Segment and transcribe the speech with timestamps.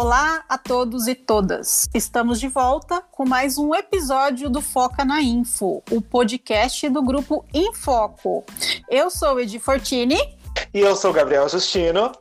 [0.00, 1.88] Olá a todos e todas.
[1.92, 7.44] Estamos de volta com mais um episódio do Foca na Info, o podcast do grupo
[7.52, 8.44] Infoco.
[8.88, 10.16] Eu sou Edi Fortini.
[10.72, 12.12] E eu sou Gabriel Justino.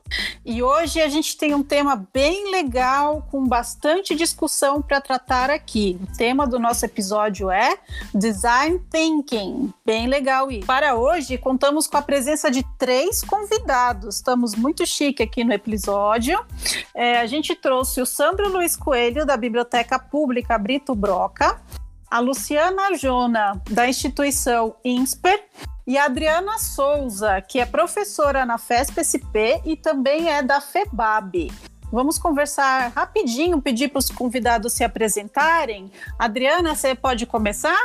[0.49, 5.99] E hoje a gente tem um tema bem legal, com bastante discussão para tratar aqui.
[6.01, 7.77] O tema do nosso episódio é
[8.15, 9.73] Design Thinking.
[9.85, 10.49] Bem legal.
[10.49, 14.15] E para hoje, contamos com a presença de três convidados.
[14.15, 16.39] Estamos muito chique aqui no episódio.
[16.95, 21.61] É, a gente trouxe o Sandro Luiz Coelho, da Biblioteca Pública Brito Broca,
[22.09, 25.43] a Luciana Jona, da instituição INSPER,
[25.87, 31.49] e a Adriana Souza, que é professora na FESP-SP e também é da FEBAB.
[31.89, 35.89] Vamos conversar rapidinho, pedir para os convidados se apresentarem.
[36.19, 37.77] Adriana, você pode começar?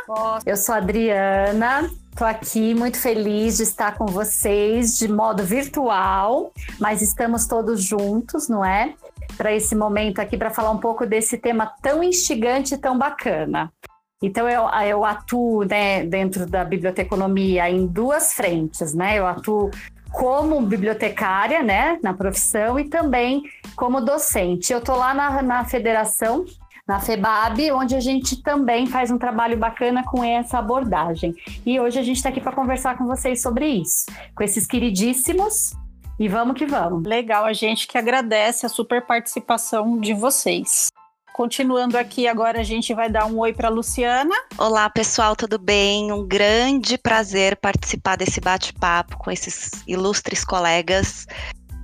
[0.45, 6.53] Eu sou a Adriana, Estou aqui muito feliz de estar com vocês de modo virtual,
[6.79, 8.93] mas estamos todos juntos, não é?
[9.35, 13.73] Para esse momento aqui, para falar um pouco desse tema tão instigante e tão bacana.
[14.23, 19.19] Então, eu, eu atuo né, dentro da biblioteconomia em duas frentes, né?
[19.19, 19.71] Eu atuo
[20.13, 23.43] como bibliotecária, né, na profissão, e também
[23.75, 24.73] como docente.
[24.73, 26.45] Eu estou lá na, na federação,
[26.87, 31.35] na FEBAB, onde a gente também faz um trabalho bacana com essa abordagem.
[31.65, 35.75] E hoje a gente está aqui para conversar com vocês sobre isso, com esses queridíssimos.
[36.21, 37.05] E vamos que vamos.
[37.05, 40.89] Legal, a gente que agradece a super participação de vocês.
[41.33, 44.35] Continuando aqui, agora a gente vai dar um oi para Luciana.
[44.59, 46.13] Olá, pessoal, tudo bem?
[46.13, 51.27] Um grande prazer participar desse bate-papo com esses ilustres colegas.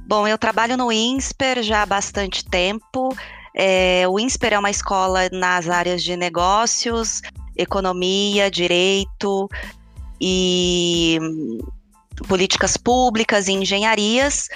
[0.07, 3.09] Bom, eu trabalho no INSPER já há bastante tempo.
[3.57, 7.23] É, o INSPER é uma escola nas áreas de negócios,
[7.57, 9.49] economia, direito
[10.21, 11.59] e hum,
[12.29, 14.49] políticas públicas e engenharias.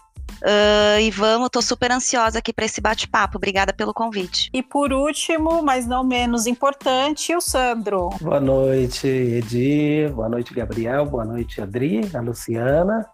[0.43, 3.37] Uh, e vamos, tô super ansiosa aqui para esse bate-papo.
[3.37, 4.51] Obrigada pelo convite.
[4.53, 8.11] E por último, mas não menos importante, o Sandro.
[8.20, 10.08] Boa noite, Edi.
[10.13, 11.07] Boa noite, Gabriel.
[11.07, 13.07] Boa noite, Adri, a Luciana.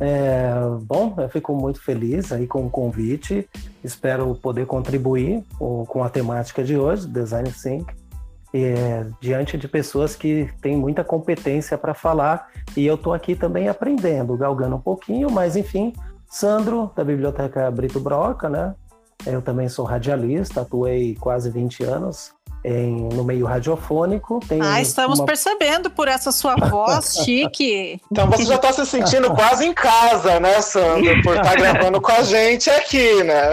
[0.00, 0.50] É,
[0.82, 3.46] bom, eu fico muito feliz aí com o convite.
[3.84, 7.94] Espero poder contribuir com, com a temática de hoje, Design Think,
[8.54, 12.48] é, diante de pessoas que têm muita competência para falar.
[12.74, 15.92] E eu estou aqui também aprendendo, galgando um pouquinho, mas enfim,
[16.32, 18.74] Sandro, da Biblioteca Brito Broca, né?
[19.26, 22.32] Eu também sou radialista, atuei quase 20 anos
[22.64, 24.40] em, no meio radiofônico.
[24.62, 25.26] Ah, estamos uma...
[25.26, 28.00] percebendo por essa sua voz chique.
[28.10, 31.22] Então você já está se sentindo quase em casa, né, Sandro?
[31.22, 33.50] Por estar tá gravando com a gente aqui, né?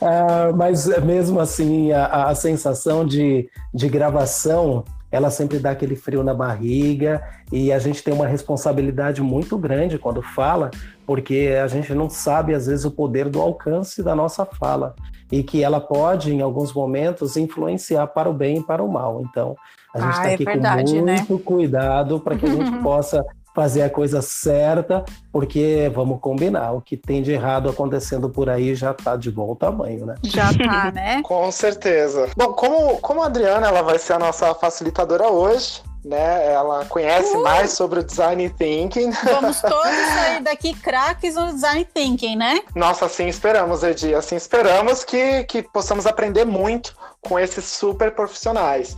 [0.00, 4.82] ah, mas mesmo assim, a, a sensação de, de gravação
[5.16, 9.98] ela sempre dá aquele frio na barriga e a gente tem uma responsabilidade muito grande
[9.98, 10.70] quando fala,
[11.06, 14.94] porque a gente não sabe às vezes o poder do alcance da nossa fala
[15.32, 19.22] e que ela pode em alguns momentos influenciar para o bem e para o mal.
[19.22, 19.56] Então,
[19.94, 21.16] a gente está ah, é aqui verdade, com né?
[21.16, 21.40] muito né?
[21.44, 23.24] cuidado para que a gente possa
[23.56, 25.02] fazer a coisa certa,
[25.32, 29.54] porque vamos combinar, o que tem de errado acontecendo por aí já está de bom
[29.54, 30.14] tamanho, né?
[30.22, 31.22] Já tá, né?
[31.22, 32.28] Com certeza.
[32.36, 36.52] Bom, como, como a Adriana ela vai ser a nossa facilitadora hoje, né?
[36.52, 37.42] Ela conhece uh!
[37.42, 39.10] mais sobre o design thinking.
[39.24, 42.60] Vamos todos sair daqui craques no design thinking, né?
[42.74, 44.14] Nossa, assim esperamos, Edi.
[44.14, 48.94] Assim esperamos que, que possamos aprender muito com esses super profissionais.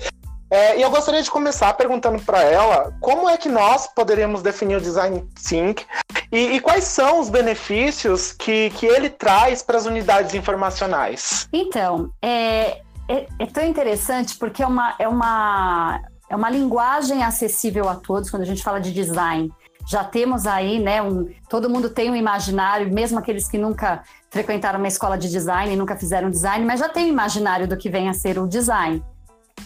[0.51, 4.77] É, e eu gostaria de começar perguntando para ela como é que nós poderíamos definir
[4.77, 5.85] o design think
[6.33, 11.49] e, e quais são os benefícios que, que ele traz para as unidades informacionais.
[11.53, 16.01] Então, é, é, é, tão interessante porque é uma, é, uma,
[16.31, 19.51] é uma linguagem acessível a todos quando a gente fala de design.
[19.87, 21.01] Já temos aí, né?
[21.01, 25.75] Um, todo mundo tem um imaginário, mesmo aqueles que nunca frequentaram uma escola de design,
[25.77, 29.03] nunca fizeram design, mas já tem um imaginário do que vem a ser o design.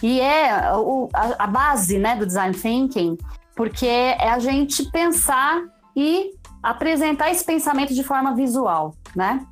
[0.01, 3.17] E é o, a, a base né, do design thinking,
[3.55, 5.61] porque é a gente pensar
[5.95, 6.31] e
[6.61, 9.45] apresentar esse pensamento de forma visual, né?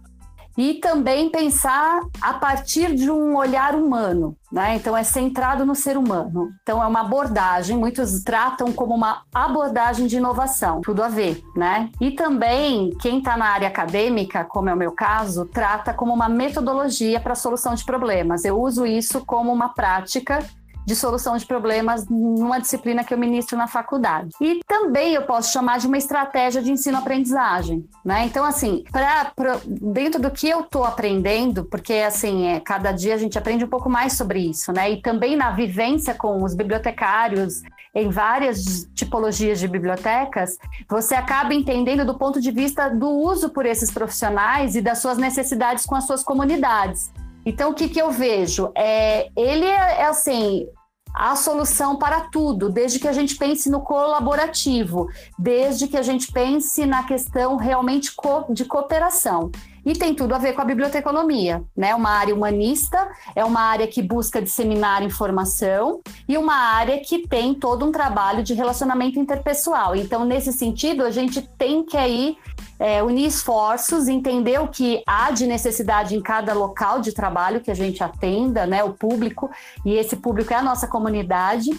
[0.58, 4.76] E também pensar a partir de um olhar humano, né?
[4.76, 6.50] Então é centrado no ser humano.
[6.62, 11.90] Então é uma abordagem, muitos tratam como uma abordagem de inovação, tudo a ver, né?
[12.00, 16.30] E também quem está na área acadêmica, como é o meu caso, trata como uma
[16.30, 18.46] metodologia para a solução de problemas.
[18.46, 20.40] Eu uso isso como uma prática
[20.86, 24.30] de solução de problemas numa disciplina que eu ministro na faculdade.
[24.42, 28.26] E também eu posso chamar de uma estratégia de ensino-aprendizagem, né?
[28.26, 33.14] Então, assim, pra, pra, dentro do que eu estou aprendendo, porque, assim, é, cada dia
[33.14, 34.92] a gente aprende um pouco mais sobre isso, né?
[34.92, 37.62] E também na vivência com os bibliotecários
[37.94, 40.58] em várias tipologias de bibliotecas,
[40.90, 45.18] você acaba entendendo do ponto de vista do uso por esses profissionais e das suas
[45.18, 47.12] necessidades com as suas comunidades.
[47.46, 48.72] Então, o que, que eu vejo?
[48.76, 50.68] É, ele é, é assim,
[51.14, 56.32] a solução para tudo, desde que a gente pense no colaborativo, desde que a gente
[56.32, 58.12] pense na questão realmente
[58.50, 59.52] de cooperação.
[59.84, 61.96] E tem tudo a ver com a biblioteconomia, né?
[61.96, 67.56] Uma área humanista, é uma área que busca disseminar informação e uma área que tem
[67.56, 69.96] todo um trabalho de relacionamento interpessoal.
[69.96, 72.38] Então, nesse sentido, a gente tem que aí
[72.82, 77.70] é, unir esforços, entender o que há de necessidade em cada local de trabalho que
[77.70, 79.52] a gente atenda, né, o público,
[79.86, 81.70] e esse público é a nossa comunidade,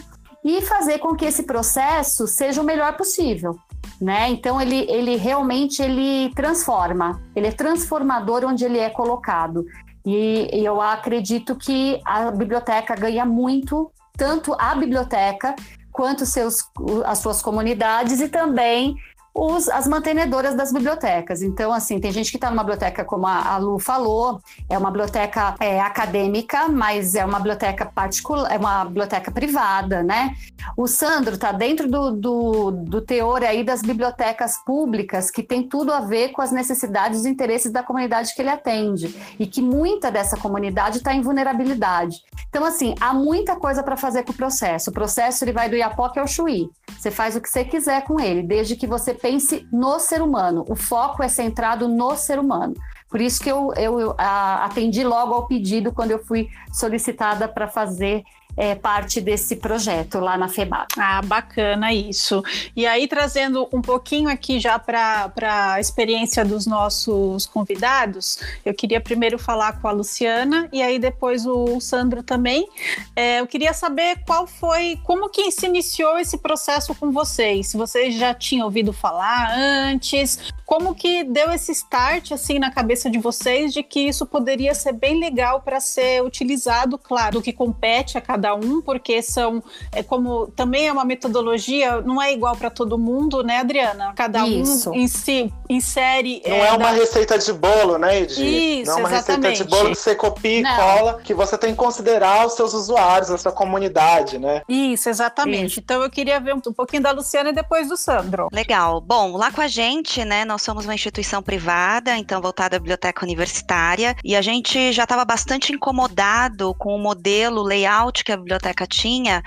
[0.45, 3.59] e fazer com que esse processo seja o melhor possível.
[4.01, 4.31] Né?
[4.31, 9.67] Então ele, ele realmente ele transforma, ele é transformador onde ele é colocado.
[10.07, 15.55] E, e eu acredito que a biblioteca ganha muito, tanto a biblioteca
[15.91, 16.65] quanto seus,
[17.05, 18.97] as suas comunidades e também
[19.35, 21.43] os, as mantenedoras das bibliotecas.
[21.43, 24.91] Então, assim, tem gente que está numa biblioteca, como a, a, Lu falou, é uma
[24.91, 30.37] biblioteca é, acadêmica, mas é uma biblioteca particular, é uma biblioteca privada, né?
[30.77, 35.93] O Sandro está dentro do, do, do, teor aí das bibliotecas públicas, que tem tudo
[35.93, 40.11] a ver com as necessidades e interesses da comunidade que ele atende, e que muita
[40.11, 42.17] dessa comunidade está em vulnerabilidade.
[42.49, 44.91] Então, assim, há muita coisa para fazer com o processo.
[44.91, 46.69] O processo ele vai do Iapoque ao Chuí.
[46.99, 50.65] Você faz o que você quiser com ele, desde que você pense no ser humano.
[50.69, 52.75] O foco é centrado no ser humano.
[53.09, 57.69] Por isso que eu, eu a, atendi logo ao pedido quando eu fui solicitada para
[57.69, 58.25] fazer
[58.57, 60.93] é, parte desse projeto lá na FEBAP.
[60.99, 62.43] Ah, bacana isso.
[62.77, 69.01] E aí, trazendo um pouquinho aqui já para a experiência dos nossos convidados, eu queria
[69.01, 72.69] primeiro falar com a Luciana e aí depois o Sandro também.
[73.15, 77.69] É, eu queria saber qual foi, como que se iniciou esse processo com vocês?
[77.69, 83.11] Se vocês já tinham ouvido falar antes, como que deu esse start assim na cabeça
[83.11, 87.53] de vocês de que isso poderia ser bem legal para ser utilizado, claro, do que
[87.53, 89.63] compete a cada cada um, porque são,
[89.93, 94.13] é, como também é uma metodologia, não é igual para todo mundo, né, Adriana?
[94.17, 94.91] Cada Isso.
[94.91, 96.43] um em si insere.
[96.45, 96.91] Não é, é uma da...
[96.91, 98.81] receita de bolo, né, Edi?
[98.81, 99.49] Isso, não é uma exatamente.
[99.49, 100.77] receita de bolo que você copia e não.
[100.77, 104.63] cola, que você tem que considerar os seus usuários, a sua comunidade, né?
[104.69, 105.73] Isso, exatamente.
[105.73, 105.81] Isso.
[105.81, 108.49] Então eu queria ver um, um pouquinho da Luciana e depois do Sandro.
[108.53, 109.01] Legal.
[109.01, 113.25] Bom, lá com a gente, né, nós somos uma instituição privada, então voltada à biblioteca
[113.25, 118.37] universitária, e a gente já estava bastante incomodado com o modelo, layout que que a
[118.37, 119.43] biblioteca tinha,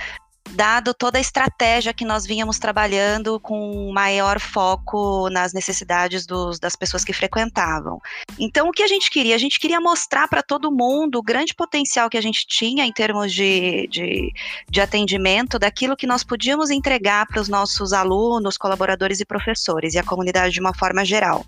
[0.51, 6.75] dado toda a estratégia que nós vínhamos trabalhando com maior foco nas necessidades dos, das
[6.75, 7.99] pessoas que frequentavam.
[8.39, 9.33] Então, o que a gente queria?
[9.33, 12.93] A gente queria mostrar para todo mundo o grande potencial que a gente tinha em
[12.93, 14.31] termos de, de,
[14.69, 19.99] de atendimento, daquilo que nós podíamos entregar para os nossos alunos, colaboradores e professores, e
[19.99, 21.43] a comunidade de uma forma geral.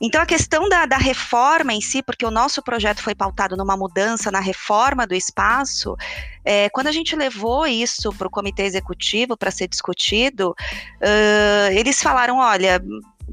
[0.00, 3.76] Então, a questão da, da, reforma em si, porque o nosso projeto foi pautado numa
[3.76, 5.94] mudança na reforma do espaço,
[6.42, 12.02] é, quando a gente levou isso para o comitê executivo para ser discutido, uh, eles
[12.02, 12.82] falaram: olha,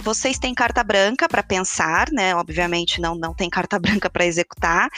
[0.01, 2.35] vocês têm carta branca para pensar, né?
[2.35, 4.89] Obviamente não, não tem carta branca para executar,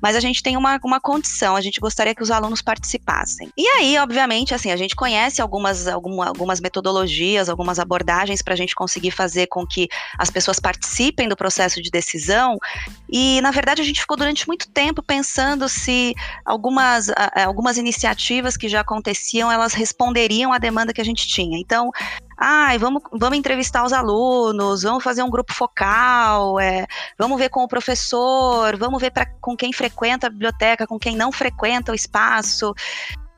[0.00, 3.50] mas a gente tem uma, uma condição, a gente gostaria que os alunos participassem.
[3.56, 8.56] E aí, obviamente, assim, a gente conhece algumas, alguma, algumas metodologias, algumas abordagens para a
[8.56, 9.88] gente conseguir fazer com que
[10.18, 12.58] as pessoas participem do processo de decisão,
[13.08, 18.68] e na verdade a gente ficou durante muito tempo pensando se algumas, algumas iniciativas que
[18.68, 21.58] já aconteciam, elas responderiam à demanda que a gente tinha.
[21.58, 21.90] Então,
[22.38, 26.86] ai, vamos, vamos entrevistar os alunos, vamos fazer um grupo focal, é,
[27.18, 31.16] vamos ver com o professor, vamos ver pra, com quem frequenta a biblioteca, com quem
[31.16, 32.72] não frequenta o espaço.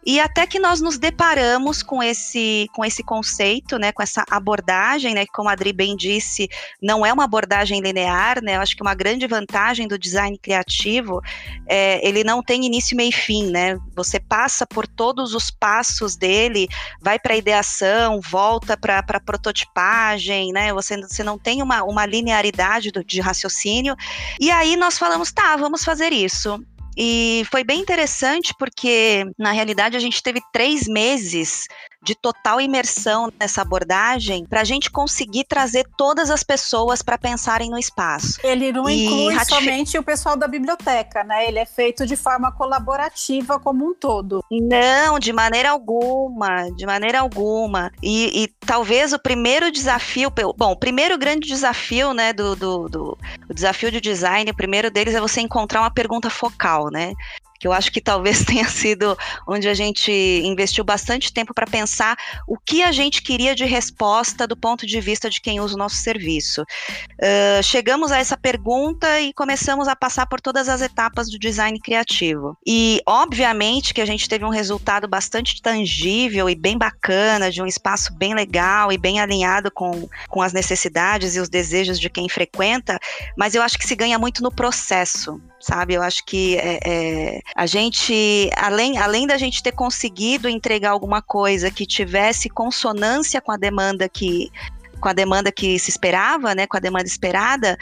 [0.05, 5.15] E até que nós nos deparamos com esse, com esse conceito, né, com essa abordagem,
[5.15, 6.49] né, que como a Adri bem disse,
[6.81, 11.21] não é uma abordagem linear, né, eu acho que uma grande vantagem do design criativo
[11.69, 16.17] é ele não tem início, meio e fim, né, você passa por todos os passos
[16.17, 16.69] dele,
[17.01, 22.07] vai para a ideação, volta para a prototipagem, né, você, você não tem uma, uma
[22.07, 23.95] linearidade do, de raciocínio,
[24.41, 26.59] e aí nós falamos, tá, vamos fazer isso.
[26.97, 31.67] E foi bem interessante porque, na realidade, a gente teve três meses
[32.03, 37.71] de total imersão nessa abordagem para a gente conseguir trazer todas as pessoas para pensarem
[37.71, 38.41] no espaço.
[38.43, 39.65] Ele não e inclui ratific...
[39.65, 41.47] somente o pessoal da biblioteca, né?
[41.47, 44.43] Ele é feito de forma colaborativa como um todo.
[44.51, 47.93] Não, de maneira alguma, de maneira alguma.
[48.03, 53.19] E, e talvez o primeiro desafio, bom, o primeiro grande desafio, né, do, do, do
[53.49, 57.15] o desafio de design, o primeiro deles é você encontrar uma pergunta focal, né?
[57.61, 59.17] que eu acho que talvez tenha sido
[59.47, 62.17] onde a gente investiu bastante tempo para pensar
[62.49, 65.79] o que a gente queria de resposta do ponto de vista de quem usa o
[65.79, 66.63] nosso serviço.
[66.63, 71.79] Uh, chegamos a essa pergunta e começamos a passar por todas as etapas do design
[71.79, 72.57] criativo.
[72.67, 77.67] E, obviamente, que a gente teve um resultado bastante tangível e bem bacana, de um
[77.67, 82.29] espaço bem legal e bem alinhado com, com as necessidades e os desejos de quem
[82.29, 82.99] frequenta,
[83.37, 85.95] mas eu acho que se ganha muito no processo sabe?
[85.95, 91.21] Eu acho que é, é, a gente, além, além da gente ter conseguido entregar alguma
[91.21, 94.51] coisa que tivesse consonância com a demanda que
[95.01, 97.79] com a demanda que se esperava, né, com a demanda esperada,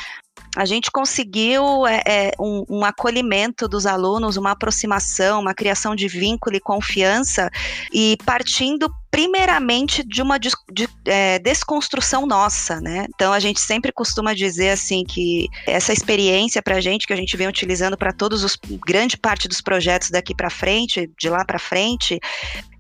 [0.57, 6.09] a gente conseguiu é, é, um, um, acolhimento dos alunos, uma aproximação, uma criação de
[6.09, 7.51] vínculo e confiança,
[7.93, 13.07] e partindo primeiramente de uma de, de, é, desconstrução nossa, né?
[13.15, 17.17] Então a gente sempre costuma dizer assim que essa experiência para a gente que a
[17.17, 21.45] gente vem utilizando para todos os grande parte dos projetos daqui para frente, de lá
[21.45, 22.21] para frente,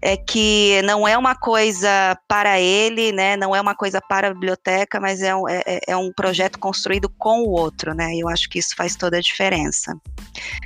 [0.00, 3.36] é que não é uma coisa para ele, né?
[3.36, 6.58] Não é uma coisa para a biblioteca, mas é um, é, é, é um projeto
[6.58, 8.14] construído com o outro, né?
[8.16, 9.96] Eu acho que isso faz toda a diferença.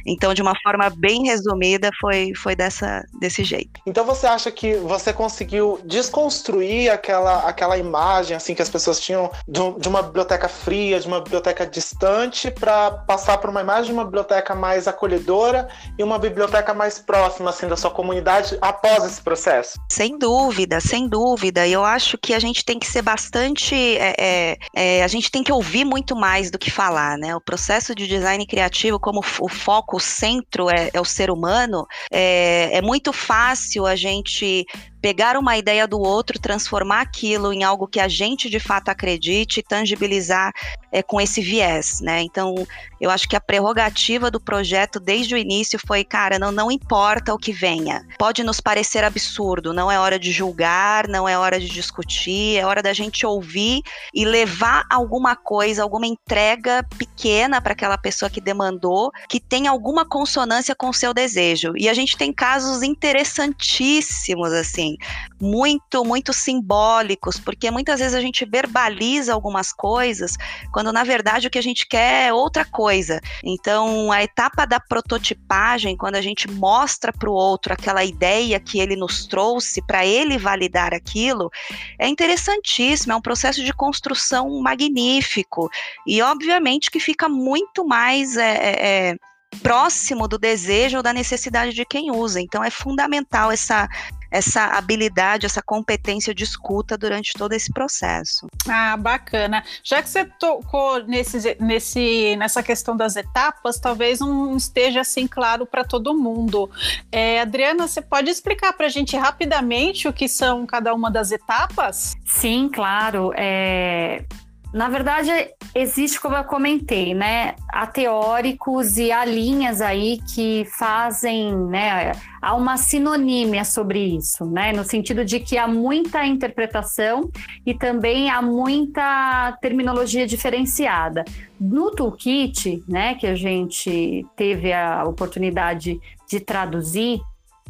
[0.06, 3.80] Então, de uma forma bem resumida, foi, foi dessa, desse jeito.
[3.86, 9.30] Então você acha que você conseguiu desconstruir aquela, aquela imagem assim que as pessoas tinham
[9.46, 14.04] de, uma biblioteca fria, de uma biblioteca distante, para passar por uma imagem de uma
[14.04, 19.78] biblioteca mais acolhedora e uma biblioteca mais próxima assim da sua comunidade após esse processo?
[19.90, 21.66] Sem dúvida, sem dúvida.
[21.66, 25.42] Eu acho que a gente tem que ser bastante, é, é, é, a gente tem
[25.42, 27.34] que ouvir muito mais do que falar, né?
[27.34, 31.86] O processo de design criativo, como o foco, o centro é, é o ser humano,
[32.10, 34.66] é, é muito fácil a gente
[35.02, 39.58] pegar uma ideia do outro, transformar aquilo em algo que a gente de fato acredite
[39.58, 40.52] e tangibilizar
[40.92, 42.22] é, com esse viés, né?
[42.22, 42.54] Então,
[43.00, 47.34] eu acho que a prerrogativa do projeto desde o início foi, cara, não, não importa
[47.34, 48.06] o que venha.
[48.16, 52.64] Pode nos parecer absurdo, não é hora de julgar, não é hora de discutir, é
[52.64, 53.82] hora da gente ouvir
[54.14, 60.04] e levar alguma coisa, alguma entrega pequena para aquela pessoa que demandou, que tenha alguma
[60.04, 61.72] consonância com o seu desejo.
[61.76, 64.91] E a gente tem casos interessantíssimos, assim,
[65.40, 70.36] muito, muito simbólicos, porque muitas vezes a gente verbaliza algumas coisas,
[70.72, 73.20] quando na verdade o que a gente quer é outra coisa.
[73.42, 78.80] Então, a etapa da prototipagem, quando a gente mostra para o outro aquela ideia que
[78.80, 81.50] ele nos trouxe, para ele validar aquilo,
[81.98, 85.68] é interessantíssimo, é um processo de construção magnífico.
[86.06, 88.36] E, obviamente, que fica muito mais.
[88.36, 89.16] É, é, é
[89.60, 92.40] próximo do desejo ou da necessidade de quem usa.
[92.40, 93.88] Então é fundamental essa
[94.32, 98.46] essa habilidade, essa competência de escuta durante todo esse processo.
[98.66, 99.62] Ah, bacana.
[99.84, 105.66] Já que você tocou nesse, nesse, nessa questão das etapas, talvez não esteja assim claro
[105.66, 106.70] para todo mundo.
[107.12, 111.30] É, Adriana, você pode explicar para a gente rapidamente o que são cada uma das
[111.30, 112.14] etapas?
[112.24, 113.32] Sim, claro.
[113.36, 114.24] É,
[114.72, 115.30] na verdade,
[115.74, 117.54] existe, como eu comentei, né?
[117.70, 122.12] Há teóricos e há linhas aí que fazem, né?
[122.40, 124.72] Há uma sinonímia sobre isso, né?
[124.72, 127.30] No sentido de que há muita interpretação
[127.66, 131.24] e também há muita terminologia diferenciada.
[131.60, 137.20] No toolkit, né, que a gente teve a oportunidade de traduzir,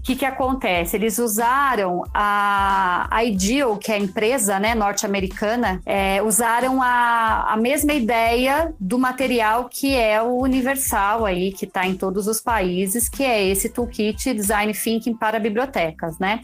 [0.02, 0.97] o que, que acontece?
[0.97, 7.92] Eles usaram a, Ideal, que é a empresa né, norte-americana, é, usaram a, a mesma
[7.92, 13.23] ideia do material que é o universal aí, que está em todos os países, que
[13.23, 16.40] é esse toolkit Design Thinking para bibliotecas, né?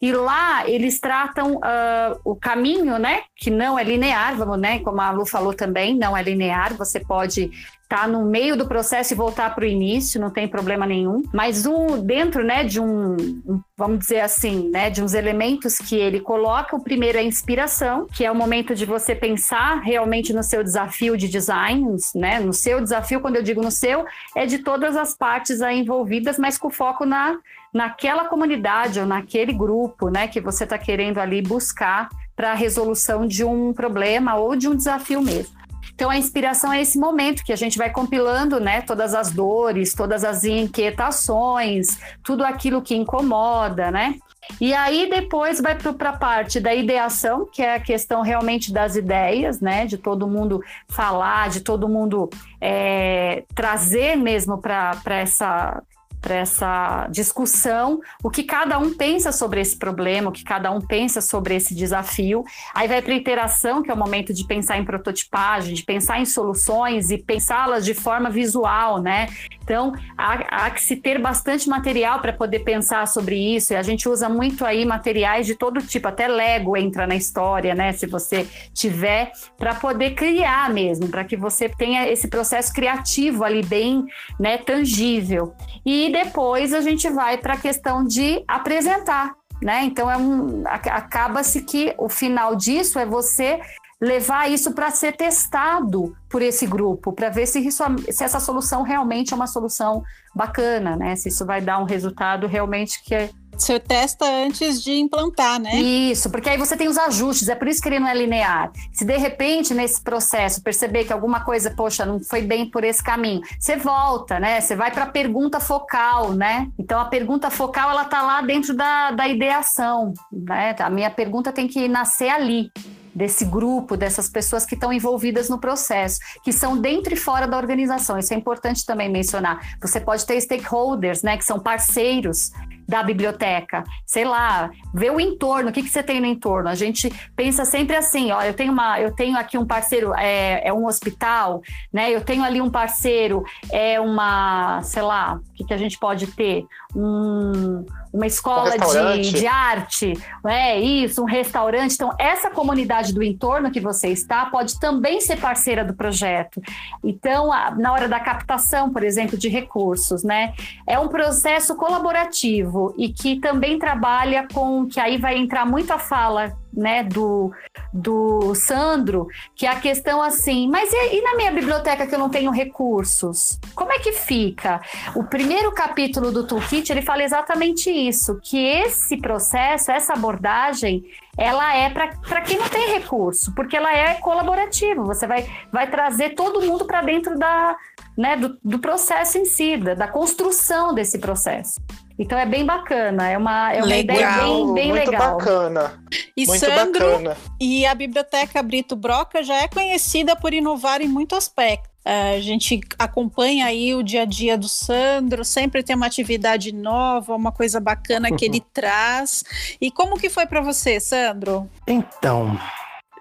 [0.00, 3.24] E lá eles tratam uh, o caminho, né?
[3.36, 4.78] Que não é linear, vamos, né?
[4.78, 6.72] Como a Lu falou também, não é linear.
[6.78, 7.50] Você pode
[7.92, 11.22] tá no meio do processo e voltar para o início, não tem problema nenhum.
[11.30, 16.18] Mas um, dentro, né, de um, vamos dizer assim, né, de uns elementos que ele
[16.18, 20.42] coloca, o primeiro é a inspiração, que é o momento de você pensar realmente no
[20.42, 24.60] seu desafio de design, né, no seu desafio, quando eu digo no seu, é de
[24.60, 27.36] todas as partes envolvidas, mas com foco na
[27.74, 33.26] naquela comunidade ou naquele grupo, né, que você está querendo ali buscar para a resolução
[33.26, 35.61] de um problema ou de um desafio mesmo.
[36.02, 39.94] Então a inspiração é esse momento que a gente vai compilando, né, todas as dores,
[39.94, 44.16] todas as inquietações, tudo aquilo que incomoda, né?
[44.60, 48.96] E aí depois vai para a parte da ideação, que é a questão realmente das
[48.96, 49.86] ideias, né?
[49.86, 52.28] De todo mundo falar, de todo mundo
[52.60, 55.84] é, trazer mesmo para essa
[56.22, 60.80] para essa discussão, o que cada um pensa sobre esse problema, o que cada um
[60.80, 62.44] pensa sobre esse desafio.
[62.72, 66.20] Aí vai para a interação, que é o momento de pensar em prototipagem, de pensar
[66.20, 69.26] em soluções e pensá-las de forma visual, né?
[69.62, 73.82] Então, há, há que se ter bastante material para poder pensar sobre isso, e a
[73.82, 77.92] gente usa muito aí materiais de todo tipo, até Lego entra na história, né?
[77.92, 83.62] Se você tiver, para poder criar mesmo, para que você tenha esse processo criativo ali
[83.62, 84.04] bem
[84.38, 85.54] né, tangível.
[85.84, 89.34] E depois a gente vai para a questão de apresentar.
[89.62, 89.84] Né?
[89.84, 93.60] Então é um, acaba-se que o final disso é você
[94.00, 98.82] levar isso para ser testado por esse grupo, para ver se, isso, se essa solução
[98.82, 100.02] realmente é uma solução
[100.34, 101.14] bacana, né?
[101.14, 105.74] Se isso vai dar um resultado realmente que é você testa antes de implantar, né?
[105.76, 108.72] Isso, porque aí você tem os ajustes, é por isso que ele não é linear.
[108.92, 113.02] Se de repente nesse processo perceber que alguma coisa, poxa, não foi bem por esse
[113.02, 114.60] caminho, você volta, né?
[114.60, 116.68] Você vai para a pergunta focal, né?
[116.78, 120.74] Então a pergunta focal ela tá lá dentro da, da ideação, né?
[120.78, 122.70] A minha pergunta tem que nascer ali
[123.14, 127.56] desse grupo, dessas pessoas que estão envolvidas no processo, que são dentro e fora da
[127.56, 128.18] organização.
[128.18, 129.76] Isso é importante também mencionar.
[129.80, 132.50] Você pode ter stakeholders, né, que são parceiros
[132.88, 136.68] da biblioteca, sei lá, ver o entorno, o que, que você tem no entorno.
[136.68, 140.68] A gente pensa sempre assim, ó, eu tenho uma, eu tenho aqui um parceiro, é,
[140.68, 142.10] é um hospital, né?
[142.10, 146.26] Eu tenho ali um parceiro, é uma, sei lá, o que, que a gente pode
[146.28, 146.66] ter?
[146.94, 150.12] Um uma escola um de, de arte,
[150.46, 151.94] é isso, um restaurante.
[151.94, 156.60] Então, essa comunidade do entorno que você está pode também ser parceira do projeto.
[157.02, 160.52] Então, na hora da captação, por exemplo, de recursos, né?
[160.86, 165.98] É um processo colaborativo e que também trabalha com que aí vai entrar muito a
[165.98, 167.52] fala né, do,
[167.92, 172.18] do Sandro, que é a questão assim, mas e, e, na minha biblioteca que eu
[172.18, 173.58] não tenho recursos?
[173.74, 174.80] Como é que fica?
[175.14, 181.04] O primeiro capítulo do Toolkit, ele fala exatamente isso, que esse processo, essa abordagem,
[181.36, 186.30] ela é para quem não tem recurso, porque ela é colaborativa, você vai, vai trazer
[186.30, 187.76] todo mundo para dentro da,
[188.16, 191.80] né, do, do processo em si, da, da construção desse processo.
[192.22, 195.36] Então é bem bacana, é uma, é uma legal, ideia bem, bem muito legal.
[195.36, 196.00] bacana.
[196.36, 197.36] E muito Sandro, bacana.
[197.60, 201.90] e a Biblioteca Brito Broca já é conhecida por inovar em muito aspecto.
[202.04, 207.34] A gente acompanha aí o dia a dia do Sandro, sempre tem uma atividade nova,
[207.34, 209.42] uma coisa bacana que ele traz.
[209.80, 211.68] E como que foi para você, Sandro?
[211.88, 212.56] Então,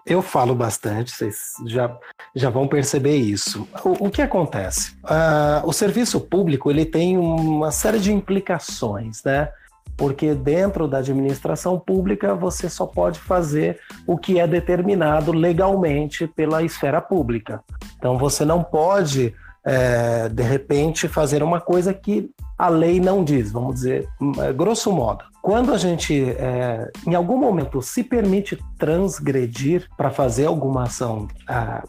[0.05, 1.95] eu falo bastante, vocês já,
[2.35, 3.67] já vão perceber isso.
[3.83, 4.93] O, o que acontece?
[5.03, 9.49] Uh, o serviço público ele tem uma série de implicações, né?
[9.95, 16.63] Porque dentro da administração pública você só pode fazer o que é determinado legalmente pela
[16.63, 17.63] esfera pública.
[17.97, 23.51] Então você não pode, é, de repente, fazer uma coisa que a lei não diz,
[23.51, 24.07] vamos dizer,
[24.55, 25.30] grosso modo.
[25.41, 31.83] Quando a gente, é, em algum momento, se permite transgredir para fazer alguma ação ah,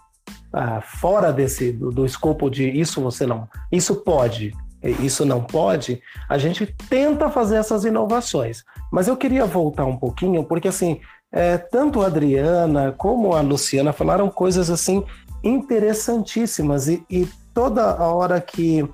[0.52, 4.54] ah, fora desse do, do, escopo de isso você não, isso pode,
[5.00, 8.62] isso não pode, a gente tenta fazer essas inovações.
[8.90, 13.92] Mas eu queria voltar um pouquinho, porque assim, é, tanto a Adriana como a Luciana
[13.92, 15.04] falaram coisas assim
[15.42, 18.88] interessantíssimas e, e toda a hora que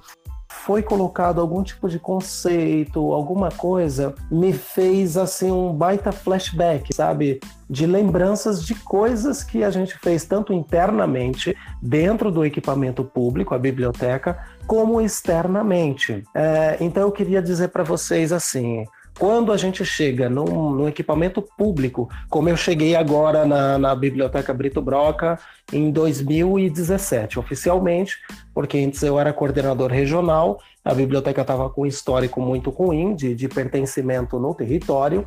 [0.50, 7.40] foi colocado algum tipo de conceito, alguma coisa, me fez assim um baita flashback, sabe?
[7.68, 13.58] De lembranças de coisas que a gente fez tanto internamente dentro do equipamento público, a
[13.58, 16.24] biblioteca, como externamente.
[16.34, 18.84] É, então eu queria dizer para vocês assim,
[19.18, 24.54] quando a gente chega num, num, equipamento público, como eu cheguei agora na, na, Biblioteca
[24.54, 25.38] Brito Broca
[25.72, 28.16] em 2017, oficialmente,
[28.54, 33.35] porque antes eu era coordenador regional, a biblioteca estava com um histórico muito ruim de,
[33.35, 35.26] de pertencimento no território,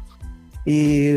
[0.65, 1.15] e,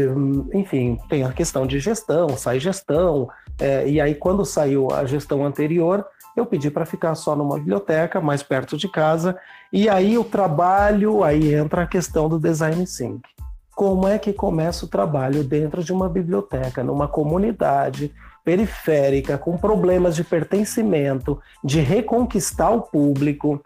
[0.53, 3.29] enfim, tem a questão de gestão, sai gestão,
[3.61, 6.05] é, e aí quando saiu a gestão anterior,
[6.37, 9.39] eu pedi para ficar só numa biblioteca mais perto de casa
[9.73, 13.21] e aí o trabalho, aí entra a questão do design thinking.
[13.75, 20.15] Como é que começa o trabalho dentro de uma biblioteca, numa comunidade periférica, com problemas
[20.15, 23.61] de pertencimento, de reconquistar o público?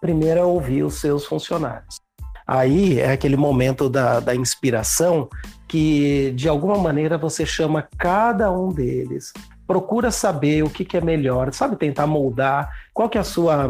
[0.00, 2.00] Primeiro é ouvir os seus funcionários.
[2.46, 5.28] Aí é aquele momento da, da inspiração
[5.68, 9.32] que, de alguma maneira, você chama cada um deles
[9.70, 11.76] procura saber o que, que é melhor, sabe?
[11.76, 13.68] Tentar moldar qual que é a sua,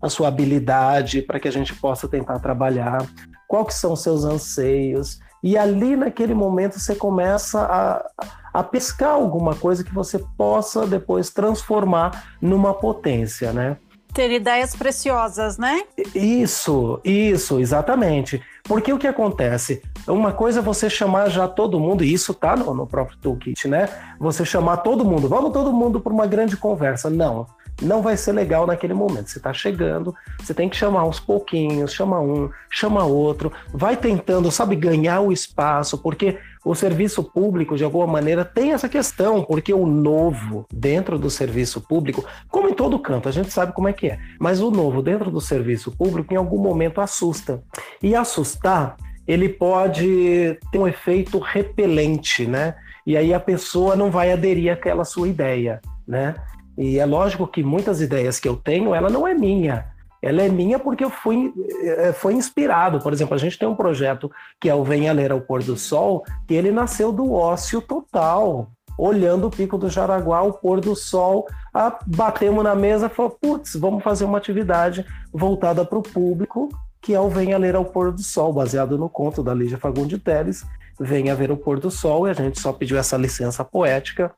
[0.00, 3.06] a sua habilidade para que a gente possa tentar trabalhar,
[3.46, 5.20] qual que são os seus anseios.
[5.42, 11.28] E ali, naquele momento, você começa a, a pescar alguma coisa que você possa depois
[11.28, 13.76] transformar numa potência, né?
[14.14, 15.82] Ter ideias preciosas, né?
[16.14, 18.42] Isso, isso, exatamente.
[18.64, 19.82] Porque o que acontece?
[20.06, 23.66] Uma coisa é você chamar já todo mundo, e isso tá no, no próprio toolkit,
[23.68, 23.88] né?
[24.18, 27.10] Você chamar todo mundo, vamos todo mundo para uma grande conversa.
[27.10, 27.46] Não
[27.80, 29.30] não vai ser legal naquele momento.
[29.30, 34.50] Você está chegando, você tem que chamar aos pouquinhos, chama um, chama outro, vai tentando,
[34.50, 39.74] sabe, ganhar o espaço, porque o serviço público, de alguma maneira, tem essa questão, porque
[39.74, 43.92] o novo dentro do serviço público, como em todo canto, a gente sabe como é
[43.92, 47.62] que é, mas o novo dentro do serviço público, em algum momento, assusta.
[48.02, 48.96] E assustar,
[49.26, 52.74] ele pode ter um efeito repelente, né?
[53.04, 56.36] E aí a pessoa não vai aderir àquela sua ideia, né?
[56.78, 59.91] E é lógico que muitas ideias que eu tenho, ela não é minha.
[60.22, 63.00] Ela é minha porque eu fui, eh, foi inspirado.
[63.00, 64.30] Por exemplo, a gente tem um projeto
[64.60, 68.70] que é o Venha Ler ao Pôr do Sol, que ele nasceu do ócio total.
[68.96, 73.36] Olhando o Pico do Jaraguá, o pôr do sol, a, batemos na mesa e falou,
[73.40, 76.68] putz, vamos fazer uma atividade voltada para o público,
[77.00, 80.22] que é o Venha Ler ao Pôr do Sol, baseado no conto da Lígia Fagundes
[80.22, 80.64] Teles,
[81.00, 84.30] Venha Ver o Pôr do Sol, e a gente só pediu essa licença poética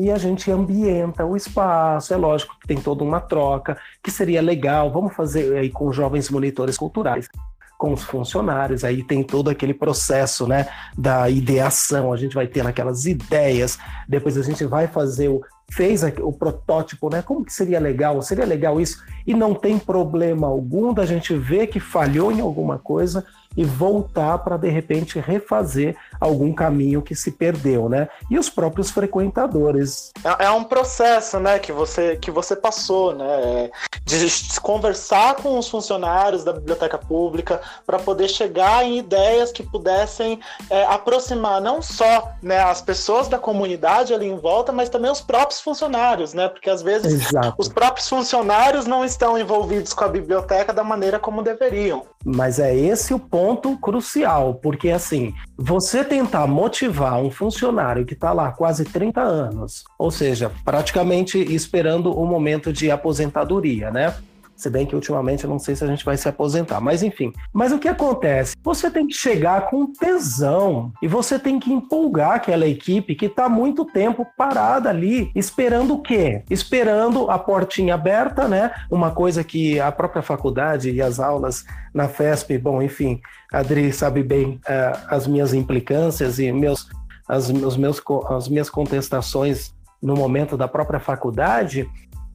[0.00, 2.14] e a gente ambienta o espaço.
[2.14, 6.30] É lógico que tem toda uma troca, que seria legal, vamos fazer aí com jovens
[6.30, 7.28] monitores culturais,
[7.76, 12.66] com os funcionários, aí tem todo aquele processo né, da ideação, a gente vai ter
[12.66, 15.42] aquelas ideias, depois a gente vai fazer o.
[15.72, 17.22] Fez o protótipo, né?
[17.22, 18.20] Como que seria legal?
[18.22, 19.04] Seria legal isso?
[19.24, 23.24] E não tem problema algum da gente ver que falhou em alguma coisa
[23.56, 28.08] e voltar para de repente refazer algum caminho que se perdeu, né?
[28.30, 30.12] E os próprios frequentadores.
[30.24, 33.70] É, é um processo, né, que você que você passou, né,
[34.04, 34.28] de
[34.60, 40.84] conversar com os funcionários da biblioteca pública para poder chegar em ideias que pudessem é,
[40.84, 45.60] aproximar não só né, as pessoas da comunidade ali em volta, mas também os próprios
[45.60, 46.48] funcionários, né?
[46.48, 47.54] Porque às vezes Exato.
[47.58, 52.04] os próprios funcionários não estão envolvidos com a biblioteca da maneira como deveriam.
[52.24, 53.39] Mas é esse o ponto
[53.80, 60.10] crucial, porque assim, você tentar motivar um funcionário que está lá quase 30 anos, ou
[60.10, 64.14] seja, praticamente esperando o momento de aposentadoria, né?
[64.60, 67.32] Se bem que ultimamente eu não sei se a gente vai se aposentar, mas enfim.
[67.50, 68.54] Mas o que acontece?
[68.62, 73.48] Você tem que chegar com tesão e você tem que empolgar aquela equipe que está
[73.48, 76.42] muito tempo parada ali, esperando o quê?
[76.50, 78.70] Esperando a portinha aberta, né?
[78.90, 83.18] Uma coisa que a própria faculdade e as aulas na FESP, bom, enfim,
[83.50, 86.86] a Adri sabe bem uh, as minhas implicâncias e meus,
[87.26, 91.88] as, os meus, as minhas contestações no momento da própria faculdade,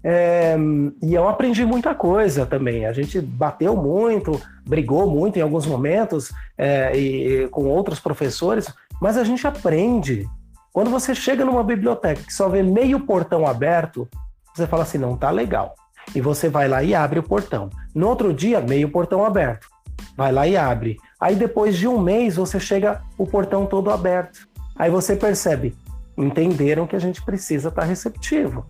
[0.07, 0.55] é,
[1.01, 2.85] e eu aprendi muita coisa também.
[2.85, 9.17] A gente bateu muito, brigou muito em alguns momentos é, e, com outros professores, mas
[9.17, 10.29] a gente aprende.
[10.71, 14.07] Quando você chega numa biblioteca que só vê meio portão aberto,
[14.53, 15.73] você fala assim, não tá legal.
[16.13, 17.71] E você vai lá e abre o portão.
[17.95, 19.67] No outro dia, meio portão aberto.
[20.15, 20.97] Vai lá e abre.
[21.19, 24.47] Aí depois de um mês, você chega o portão todo aberto.
[24.75, 25.75] Aí você percebe,
[26.15, 28.67] entenderam que a gente precisa estar tá receptivo.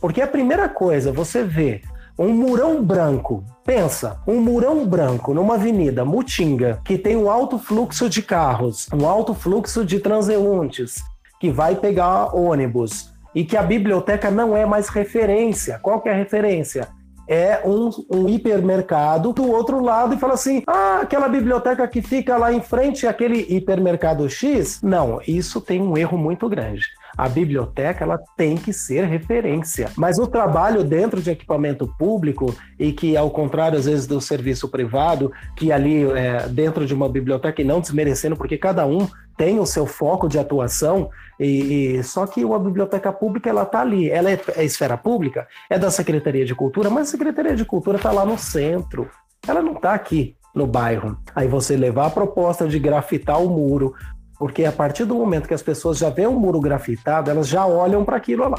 [0.00, 1.82] Porque a primeira coisa, você vê
[2.18, 8.08] um murão branco, pensa, um murão branco numa avenida Mutinga, que tem um alto fluxo
[8.08, 11.02] de carros, um alto fluxo de transeuntes,
[11.40, 15.78] que vai pegar ônibus, e que a biblioteca não é mais referência.
[15.80, 16.88] Qual que é a referência?
[17.30, 22.36] é um, um, hipermercado do outro lado e fala assim: ah, aquela biblioteca que fica
[22.36, 24.82] lá em frente, aquele hipermercado X.
[24.82, 26.88] Não, isso tem um erro muito grande.
[27.20, 32.92] A biblioteca ela tem que ser referência, mas o trabalho dentro de equipamento público e
[32.92, 37.60] que ao contrário às vezes do serviço privado, que ali é, dentro de uma biblioteca
[37.60, 39.06] e não desmerecendo, porque cada um
[39.36, 43.82] tem o seu foco de atuação, e, e só que a biblioteca pública ela está
[43.82, 47.66] ali, ela é, é esfera pública, é da Secretaria de Cultura, mas a Secretaria de
[47.66, 49.10] Cultura está lá no centro,
[49.46, 51.18] ela não está aqui no bairro.
[51.34, 53.94] Aí você levar a proposta de grafitar o muro,
[54.40, 57.66] porque a partir do momento que as pessoas já veem um muro grafitado, elas já
[57.66, 58.58] olham para aquilo lá.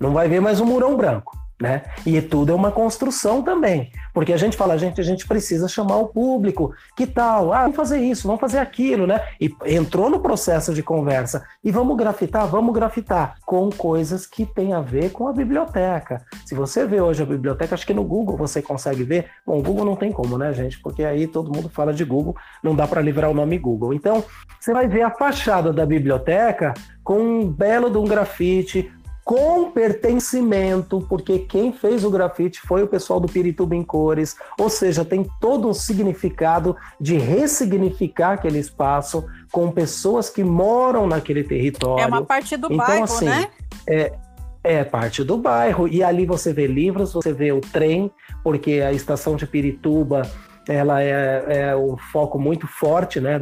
[0.00, 1.82] Não vai ver mais um murão branco né?
[2.06, 5.96] E tudo é uma construção também, porque a gente fala, gente, a gente precisa chamar
[5.96, 7.52] o público, que tal?
[7.52, 9.20] Ah, vamos fazer isso, vamos fazer aquilo, né?
[9.40, 14.72] E entrou no processo de conversa e vamos grafitar, vamos grafitar com coisas que têm
[14.72, 16.24] a ver com a biblioteca.
[16.46, 19.26] Se você vê hoje a biblioteca, acho que no Google você consegue ver.
[19.46, 20.80] Bom, o Google não tem como, né, gente?
[20.80, 23.92] Porque aí todo mundo fala de Google, não dá para livrar o nome Google.
[23.92, 24.24] Então,
[24.58, 28.90] você vai ver a fachada da biblioteca com um belo de um grafite,
[29.24, 34.68] com pertencimento, porque quem fez o grafite foi o pessoal do Pirituba em Cores, ou
[34.68, 42.02] seja, tem todo um significado de ressignificar aquele espaço com pessoas que moram naquele território.
[42.02, 43.48] É uma parte do então, bairro, assim, né?
[43.86, 44.12] É,
[44.62, 45.88] é parte do bairro.
[45.88, 48.10] E ali você vê livros, você vê o trem,
[48.42, 50.22] porque a estação de Pirituba
[50.68, 53.40] ela é, é o foco muito forte né,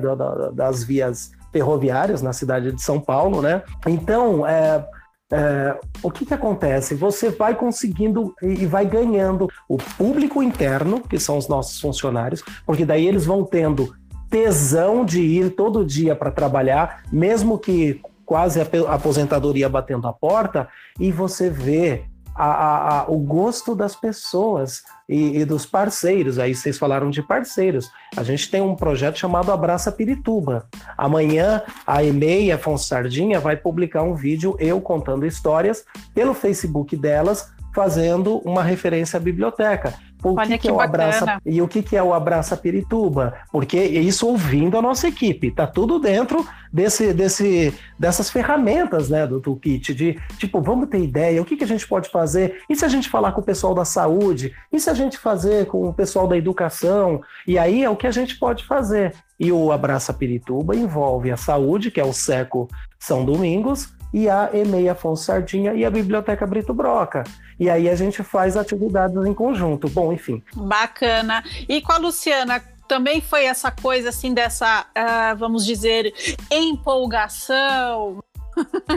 [0.52, 3.62] das vias ferroviárias na cidade de São Paulo, né?
[3.86, 4.84] Então, é,
[5.30, 6.94] é, o que, que acontece?
[6.94, 12.84] Você vai conseguindo e vai ganhando o público interno, que são os nossos funcionários, porque
[12.84, 13.94] daí eles vão tendo
[14.30, 20.68] tesão de ir todo dia para trabalhar, mesmo que quase a aposentadoria batendo a porta,
[21.00, 22.04] e você vê
[22.44, 26.38] a, a, o gosto das pessoas e, e, dos parceiros.
[26.38, 27.90] Aí vocês falaram de parceiros.
[28.16, 30.68] A gente tem um projeto chamado Abraça Pirituba.
[30.96, 37.52] Amanhã a EMEI, Afonso Sardinha, vai publicar um vídeo eu contando histórias pelo Facebook delas,
[37.74, 39.94] fazendo uma referência à biblioteca.
[40.22, 43.34] O Olha que, que, é o abraça e o que, que é o abraça Pirituba?
[43.52, 49.40] Porque isso ouvindo a nossa equipe, tá tudo dentro desse, desse, dessas ferramentas, né, do
[49.40, 52.62] toolkit de tipo, vamos ter ideia, o que, que a gente pode fazer?
[52.68, 54.52] E se a gente falar com o pessoal da saúde?
[54.72, 57.20] E se a gente fazer com o pessoal da educação?
[57.46, 59.14] E aí é o que a gente pode fazer.
[59.38, 64.50] E o abraça Pirituba envolve a saúde, que é o Seco São Domingos, e a
[64.52, 67.24] EMEI Afonso Sardinha e a Biblioteca Brito Broca.
[67.58, 69.88] E aí a gente faz atividades em conjunto.
[69.88, 70.42] Bom, enfim.
[70.54, 71.42] Bacana.
[71.68, 76.12] E com a Luciana, também foi essa coisa assim dessa, uh, vamos dizer,
[76.50, 78.22] empolgação,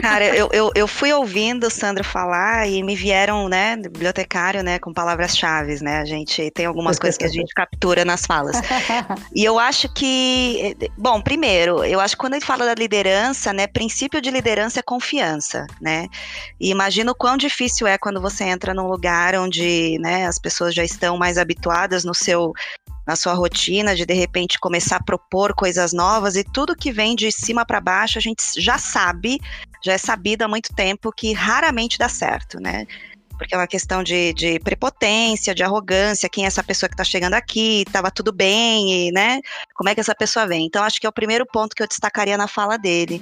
[0.00, 4.78] Cara, eu, eu, eu, fui ouvindo o Sandro falar e me vieram, né, bibliotecário, né,
[4.78, 5.98] com palavras-chave, né?
[5.98, 8.56] A gente tem algumas coisas que a gente captura nas falas.
[9.34, 13.66] E eu acho que, bom, primeiro, eu acho que quando ele fala da liderança, né,
[13.66, 16.06] princípio de liderança é confiança, né?
[16.60, 20.74] E imagino o quão difícil é quando você entra num lugar onde, né, as pessoas
[20.74, 22.52] já estão mais habituadas no seu
[23.06, 27.16] na sua rotina, de de repente começar a propor coisas novas e tudo que vem
[27.16, 29.40] de cima para baixo, a gente já sabe,
[29.84, 32.86] já é sabido há muito tempo que raramente dá certo, né?
[33.42, 37.02] Porque é uma questão de, de prepotência, de arrogância, quem é essa pessoa que está
[37.02, 39.40] chegando aqui, estava tudo bem, e, né?
[39.74, 40.64] Como é que essa pessoa vem?
[40.64, 43.20] Então, acho que é o primeiro ponto que eu destacaria na fala dele.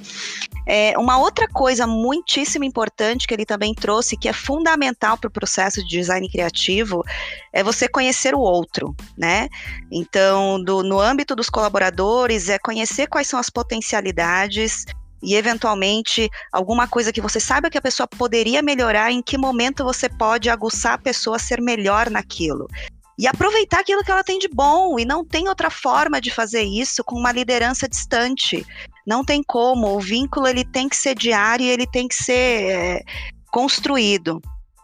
[0.67, 5.33] É, uma outra coisa muitíssimo importante que ele também trouxe, que é fundamental para o
[5.33, 7.03] processo de design criativo,
[7.51, 9.49] é você conhecer o outro, né?
[9.91, 14.85] Então, do, no âmbito dos colaboradores, é conhecer quais são as potencialidades
[15.23, 19.85] e eventualmente alguma coisa que você saiba que a pessoa poderia melhorar, em que momento
[19.85, 22.67] você pode aguçar a pessoa a ser melhor naquilo.
[23.19, 26.63] E aproveitar aquilo que ela tem de bom, e não tem outra forma de fazer
[26.63, 28.67] isso com uma liderança distante.
[29.07, 33.05] Não tem como, o vínculo ele tem que ser diário, ele tem que ser é,
[33.51, 34.41] construído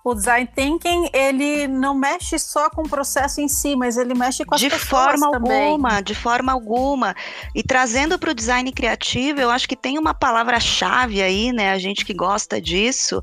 [0.06, 4.44] o design thinking ele não mexe só com o processo em si, mas ele mexe
[4.44, 5.72] com as de forma também.
[5.72, 7.12] alguma, de forma alguma.
[7.52, 11.72] E trazendo para o design criativo, eu acho que tem uma palavra-chave aí, né?
[11.72, 13.20] A gente que gosta disso,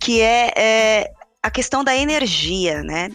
[0.00, 3.08] que é, é a questão da energia, né?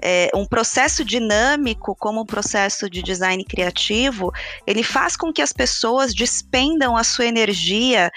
[0.00, 4.30] É, um processo dinâmico, como um processo de design criativo,
[4.64, 8.12] ele faz com que as pessoas despendam a sua energia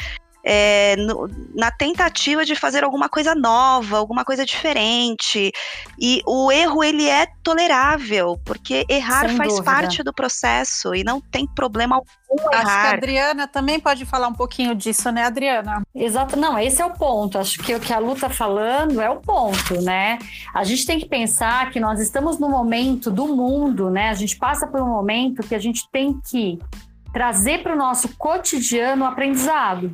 [0.49, 5.51] é, no, na tentativa de fazer alguma coisa nova, alguma coisa diferente.
[5.99, 9.69] E o erro ele é tolerável, porque errar Sem faz dúvida.
[9.69, 12.81] parte do processo e não tem problema algum Acho errar.
[12.81, 15.81] que a Adriana também pode falar um pouquinho disso, né, Adriana?
[15.93, 17.37] Exato, não, esse é o ponto.
[17.37, 20.17] Acho que o que a Lu está falando é o ponto, né?
[20.53, 24.11] A gente tem que pensar que nós estamos no momento do mundo, né?
[24.11, 26.57] A gente passa por um momento que a gente tem que
[27.11, 29.93] trazer para o nosso cotidiano o aprendizado.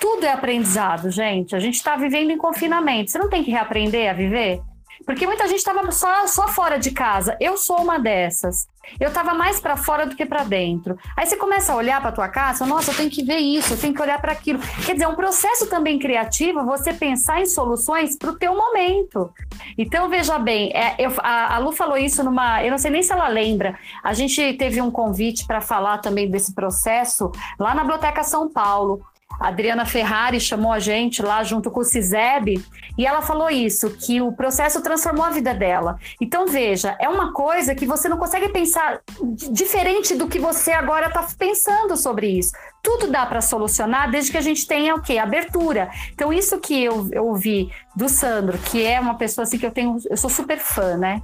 [0.00, 1.54] Tudo é aprendizado, gente.
[1.54, 3.10] A gente está vivendo em confinamento.
[3.10, 4.60] Você não tem que reaprender a viver?
[5.04, 7.36] Porque muita gente estava só, só fora de casa.
[7.40, 8.68] Eu sou uma dessas.
[8.98, 10.98] Eu estava mais para fora do que para dentro.
[11.16, 13.78] Aí você começa a olhar para tua casa, nossa, eu tenho que ver isso, eu
[13.78, 14.58] tenho que olhar para aquilo.
[14.84, 19.30] Quer dizer, é um processo também criativo você pensar em soluções para o teu momento.
[19.76, 23.02] Então veja bem, é, eu, a, a Lu falou isso numa, eu não sei nem
[23.02, 23.78] se ela lembra.
[24.02, 29.02] A gente teve um convite para falar também desse processo lá na Biblioteca São Paulo.
[29.40, 32.60] A Adriana Ferrari chamou a gente lá junto com o CISEB
[32.96, 35.96] e ela falou isso, que o processo transformou a vida dela.
[36.20, 39.00] Então, veja, é uma coisa que você não consegue pensar
[39.52, 42.52] diferente do que você agora está pensando sobre isso.
[42.82, 45.18] Tudo dá para solucionar desde que a gente tenha o quê?
[45.18, 45.88] Abertura.
[46.12, 49.70] Então, isso que eu, eu ouvi do Sandro, que é uma pessoa assim que eu
[49.70, 51.22] tenho, eu sou super fã, né?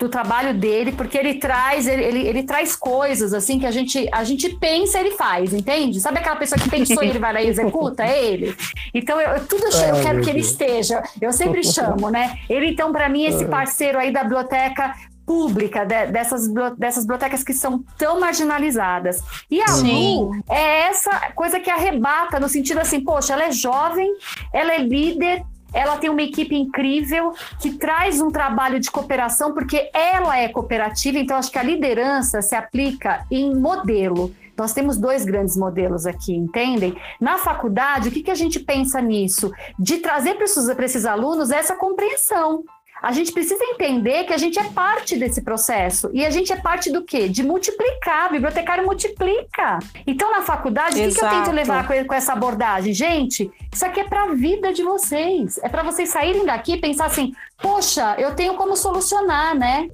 [0.00, 4.08] Do trabalho dele, porque ele traz, ele, ele, ele, traz coisas assim que a gente,
[4.10, 6.00] a gente pensa ele faz, entende?
[6.00, 8.02] Sabe aquela pessoa que pensou e ele vai lá e executa?
[8.02, 8.56] É ele.
[8.94, 11.02] Então, eu, tudo eu, eu quero que ele esteja.
[11.20, 12.38] Eu sempre chamo, né?
[12.48, 14.94] Ele, então, para mim, esse parceiro aí da biblioteca
[15.26, 19.22] pública de, dessas, dessas bibliotecas que são tão marginalizadas.
[19.50, 20.16] E a Sim.
[20.16, 24.10] Lu é essa coisa que arrebata, no sentido assim, poxa, ela é jovem,
[24.50, 29.90] ela é líder, ela tem uma equipe incrível que traz um trabalho de cooperação, porque
[29.92, 34.34] ela é cooperativa, então acho que a liderança se aplica em modelo.
[34.56, 36.94] Nós temos dois grandes modelos aqui, entendem?
[37.18, 39.50] Na faculdade, o que, que a gente pensa nisso?
[39.78, 42.62] De trazer para esses, esses alunos essa compreensão
[43.02, 46.10] a gente precisa entender que a gente é parte desse processo.
[46.12, 47.28] E a gente é parte do quê?
[47.28, 48.28] De multiplicar.
[48.28, 49.78] O bibliotecário multiplica.
[50.06, 52.92] Então, na faculdade, o que, que, eu tento levar com, com essa abordagem?
[52.92, 55.58] Gente, isso aqui é para a vida de vocês.
[55.62, 59.88] É para vocês saírem daqui e pensar assim: poxa, eu tenho como solucionar, né?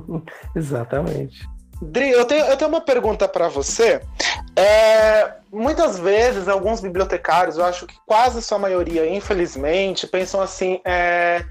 [0.54, 1.48] Exatamente.
[1.80, 4.00] Dri, eu tenho, eu tenho uma pergunta para você.
[4.54, 11.44] É, muitas vezes, alguns bibliotecários, eu acho que quase sua maioria, infelizmente, pensam assim: é,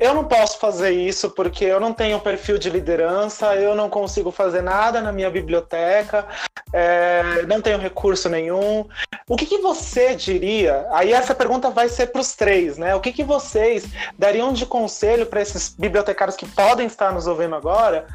[0.00, 4.30] eu não posso fazer isso porque eu não tenho perfil de liderança, eu não consigo
[4.30, 6.26] fazer nada na minha biblioteca,
[6.72, 8.86] é, não tenho recurso nenhum.
[9.28, 10.86] O que, que, você diria?
[10.90, 12.94] Aí essa pergunta vai ser para os três, né?
[12.94, 13.84] O que, que vocês
[14.18, 18.06] dariam de conselho para esses bibliotecários que podem estar nos ouvindo agora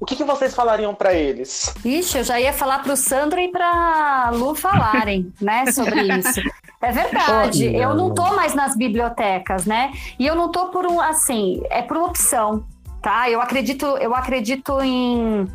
[0.00, 1.74] o que, que vocês falariam para eles?
[1.84, 6.40] Ixi, eu já ia falar para o Sandro e para Lu falarem, né, sobre isso.
[6.82, 7.66] É verdade.
[7.76, 9.92] Eu não tô mais nas bibliotecas, né?
[10.18, 12.64] E eu não tô por um assim, é por opção,
[13.02, 13.28] tá?
[13.28, 15.46] Eu acredito, eu acredito em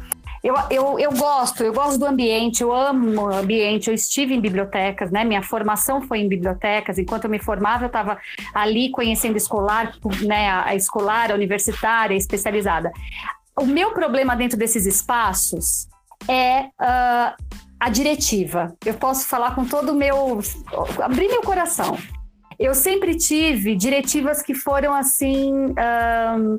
[0.45, 4.39] eu, eu, eu gosto, eu gosto do ambiente, eu amo o ambiente, eu estive em
[4.39, 5.23] bibliotecas, né?
[5.23, 8.19] Minha formação foi em bibliotecas, enquanto eu me formava, eu estava
[8.53, 10.51] ali conhecendo escolar, né?
[10.51, 12.91] A escolar, a universitária, especializada.
[13.59, 15.87] O meu problema dentro desses espaços
[16.27, 18.75] é uh, a diretiva.
[18.83, 20.39] Eu posso falar com todo o meu.
[21.03, 21.95] abrir meu coração.
[22.57, 25.75] Eu sempre tive diretivas que foram assim.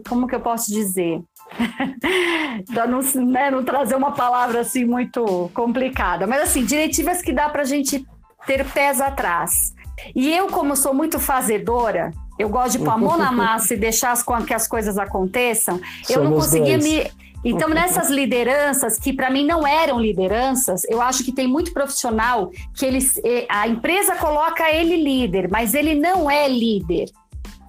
[0.09, 1.21] Como que eu posso dizer?
[2.73, 7.49] para não, né, não trazer uma palavra assim muito complicada, mas assim, diretivas que dá
[7.49, 8.07] para a gente
[8.47, 9.75] ter pés atrás.
[10.15, 13.77] E eu, como sou muito fazedora, eu gosto de pôr a mão na massa e
[13.77, 15.81] deixar as, que as coisas aconteçam.
[16.05, 16.85] Somos eu não conseguia dois.
[16.85, 17.26] me.
[17.45, 22.51] Então, nessas lideranças, que para mim não eram lideranças, eu acho que tem muito profissional
[22.75, 27.09] que eles, a empresa coloca ele líder, mas ele não é líder,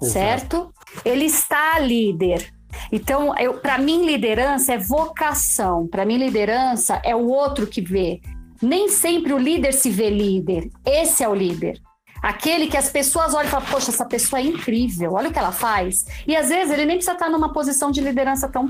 [0.01, 0.11] Exato.
[0.11, 0.73] certo?
[1.05, 2.51] Ele está líder.
[2.91, 5.87] Então, para mim, liderança é vocação.
[5.87, 8.21] Para mim, liderança é o outro que vê.
[8.61, 10.69] Nem sempre o líder se vê líder.
[10.85, 11.79] Esse é o líder.
[12.21, 15.39] Aquele que as pessoas olham e falam, poxa, essa pessoa é incrível, olha o que
[15.39, 16.05] ela faz.
[16.25, 18.67] E às vezes ele nem precisa estar numa posição de liderança tão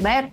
[0.00, 0.30] né,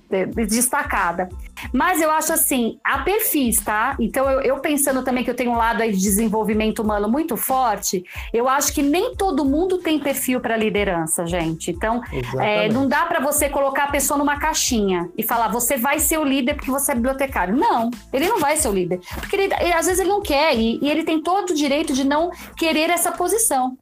[0.48, 1.30] destacada.
[1.74, 3.96] Mas eu acho assim, há perfis, tá?
[4.00, 7.36] Então eu, eu, pensando também que eu tenho um lado aí de desenvolvimento humano muito
[7.38, 11.72] forte, eu acho que nem todo mundo tem perfil para liderança, gente.
[11.72, 12.02] Então
[12.40, 16.18] é, não dá para você colocar a pessoa numa caixinha e falar, você vai ser
[16.18, 17.56] o líder porque você é bibliotecário.
[17.56, 19.00] Não, ele não vai ser o líder.
[19.16, 21.94] Porque ele, ele, às vezes ele não quer e, e ele tem todo o direito
[21.94, 23.78] de não querer essa posição.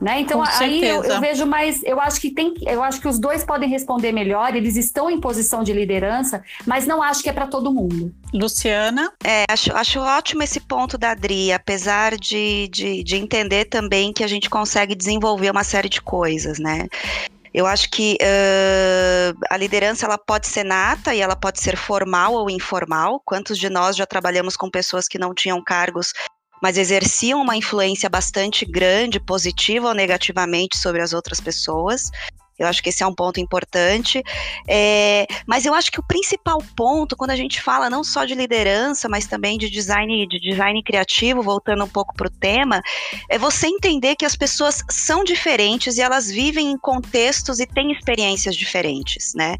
[0.00, 0.20] Né?
[0.20, 3.16] Então Com aí eu, eu, vejo mais, eu acho que tem, eu acho que os
[3.16, 7.32] dois podem responder melhor, eles estão em posição de liderança, mas não acho que é
[7.32, 8.12] para todo mundo.
[8.32, 9.12] Luciana?
[9.22, 14.24] É, acho, acho ótimo esse ponto da Adri, apesar de, de, de entender também que
[14.24, 16.88] a gente consegue desenvolver uma série de coisas, né?
[17.54, 22.34] Eu acho que uh, a liderança ela pode ser nata e ela pode ser formal
[22.34, 23.22] ou informal.
[23.24, 26.12] Quantos de nós já trabalhamos com pessoas que não tinham cargos
[26.64, 32.10] mas exerciam uma influência bastante grande, positiva ou negativamente, sobre as outras pessoas.
[32.58, 34.22] Eu acho que esse é um ponto importante.
[34.68, 38.34] É, mas eu acho que o principal ponto, quando a gente fala não só de
[38.34, 42.80] liderança, mas também de design, de design criativo, voltando um pouco para o tema,
[43.28, 47.92] é você entender que as pessoas são diferentes e elas vivem em contextos e têm
[47.92, 49.56] experiências diferentes, né?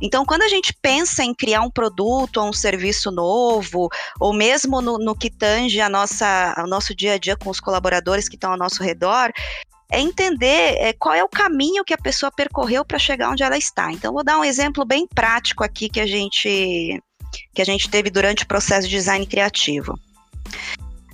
[0.00, 4.80] Então, quando a gente pensa em criar um produto ou um serviço novo, ou mesmo
[4.80, 8.36] no, no que tange a nossa, ao nosso dia a dia com os colaboradores que
[8.36, 9.32] estão ao nosso redor,
[9.90, 13.56] é entender é, qual é o caminho que a pessoa percorreu para chegar onde ela
[13.56, 13.90] está.
[13.92, 17.02] Então, vou dar um exemplo bem prático aqui que a gente
[17.54, 19.98] que a gente teve durante o processo de design criativo.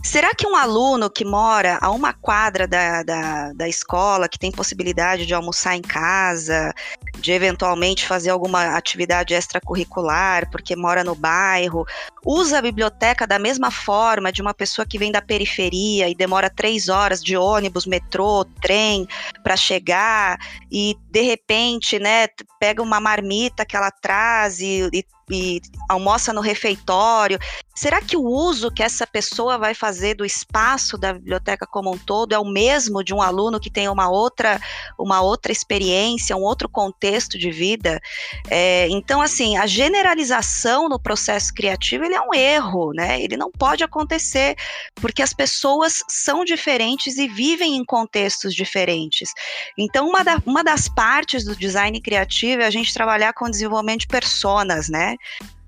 [0.04, 4.52] Será que um aluno que mora a uma quadra da, da, da escola, que tem
[4.52, 6.74] possibilidade de almoçar em casa,
[7.18, 11.86] de eventualmente fazer alguma atividade extracurricular, porque mora no bairro,
[12.22, 16.50] usa a biblioteca da mesma forma de uma pessoa que vem da periferia e demora
[16.50, 19.08] três horas de ônibus, metrô, trem
[19.42, 20.38] para chegar
[20.70, 22.26] e de repente, né,
[22.60, 27.38] pega uma marmita que ela traz e, e e almoça no refeitório.
[27.74, 31.98] Será que o uso que essa pessoa vai fazer do espaço da biblioteca como um
[31.98, 34.60] todo é o mesmo de um aluno que tem uma outra,
[34.98, 38.00] uma outra experiência, um outro contexto de vida?
[38.48, 43.20] É, então, assim, a generalização no processo criativo ele é um erro, né?
[43.20, 44.56] Ele não pode acontecer
[44.94, 49.32] porque as pessoas são diferentes e vivem em contextos diferentes.
[49.76, 54.00] Então, uma, da, uma das partes do design criativo é a gente trabalhar com desenvolvimento
[54.00, 55.13] de personas, né?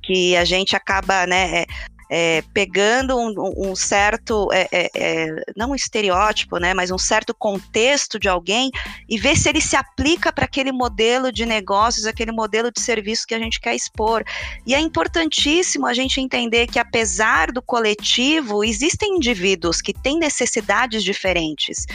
[0.03, 1.67] Que a gente acaba, né, é,
[2.09, 7.35] é, pegando um, um certo, é, é, é, não um estereótipo, né, mas um certo
[7.35, 8.71] contexto de alguém
[9.09, 13.27] e ver se ele se aplica para aquele modelo de negócios, aquele modelo de serviço
[13.27, 14.25] que a gente quer expor.
[14.65, 21.03] E é importantíssimo a gente entender que, apesar do coletivo, existem indivíduos que têm necessidades
[21.03, 21.87] diferentes.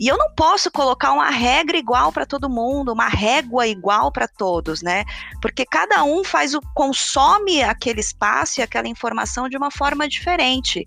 [0.00, 4.26] E eu não posso colocar uma regra igual para todo mundo, uma régua igual para
[4.26, 5.04] todos, né?
[5.42, 10.86] Porque cada um faz o consome aquele espaço e aquela informação de uma forma diferente.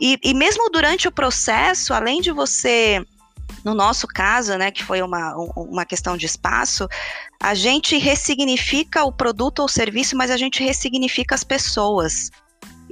[0.00, 3.04] E, e mesmo durante o processo, além de você
[3.62, 6.88] no nosso caso, né, que foi uma, uma questão de espaço,
[7.42, 12.30] a gente ressignifica o produto ou serviço, mas a gente ressignifica as pessoas.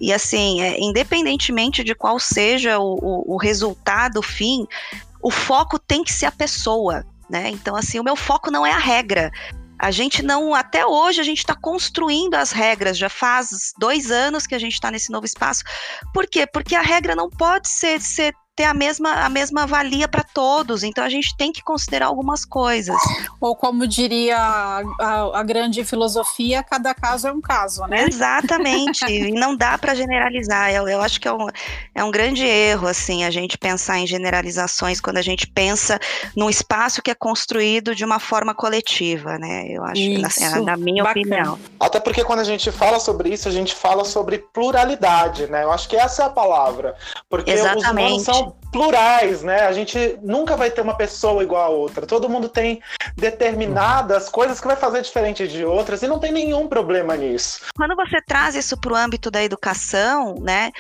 [0.01, 4.67] E assim, é, independentemente de qual seja o, o, o resultado fim,
[5.23, 7.49] o foco tem que ser a pessoa, né?
[7.51, 9.31] Então, assim, o meu foco não é a regra.
[9.79, 12.99] A gente não, até hoje, a gente está construindo as regras.
[12.99, 15.63] Já faz dois anos que a gente está nesse novo espaço.
[16.13, 16.47] Por quê?
[16.47, 20.83] Porque a regra não pode ser, ser ter a mesma, a mesma valia para todos.
[20.83, 22.97] Então a gente tem que considerar algumas coisas.
[23.41, 28.07] Ou como diria a, a, a grande filosofia, cada caso é um caso, né?
[28.09, 29.05] Exatamente.
[29.07, 30.73] e não dá para generalizar.
[30.73, 31.47] Eu, eu acho que é um,
[31.95, 36.01] é um grande erro assim a gente pensar em generalizações quando a gente pensa
[36.35, 39.69] num espaço que é construído de uma forma coletiva, né?
[39.69, 41.21] Eu acho, isso, na, na minha bacana.
[41.21, 41.59] opinião.
[41.79, 45.63] Até porque quando a gente fala sobre isso, a gente fala sobre pluralidade, né?
[45.63, 46.97] Eu acho que essa é a palavra.
[47.31, 47.85] Porque Exatamente.
[47.85, 49.63] os humanos são plurais, né?
[49.63, 52.07] A gente nunca vai ter uma pessoa igual a outra.
[52.07, 52.81] Todo mundo tem
[53.17, 57.61] determinadas coisas que vai fazer diferente de outras e não tem nenhum problema nisso.
[57.77, 60.71] Quando você traz isso para o âmbito da educação, né?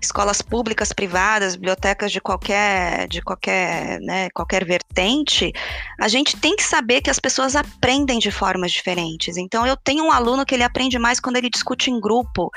[0.00, 5.52] Escolas públicas, privadas, bibliotecas de qualquer, de qualquer, né, qualquer vertente,
[6.00, 9.36] a gente tem que saber que as pessoas aprendem de formas diferentes.
[9.36, 12.50] Então, eu tenho um aluno que ele aprende mais quando ele discute em grupo.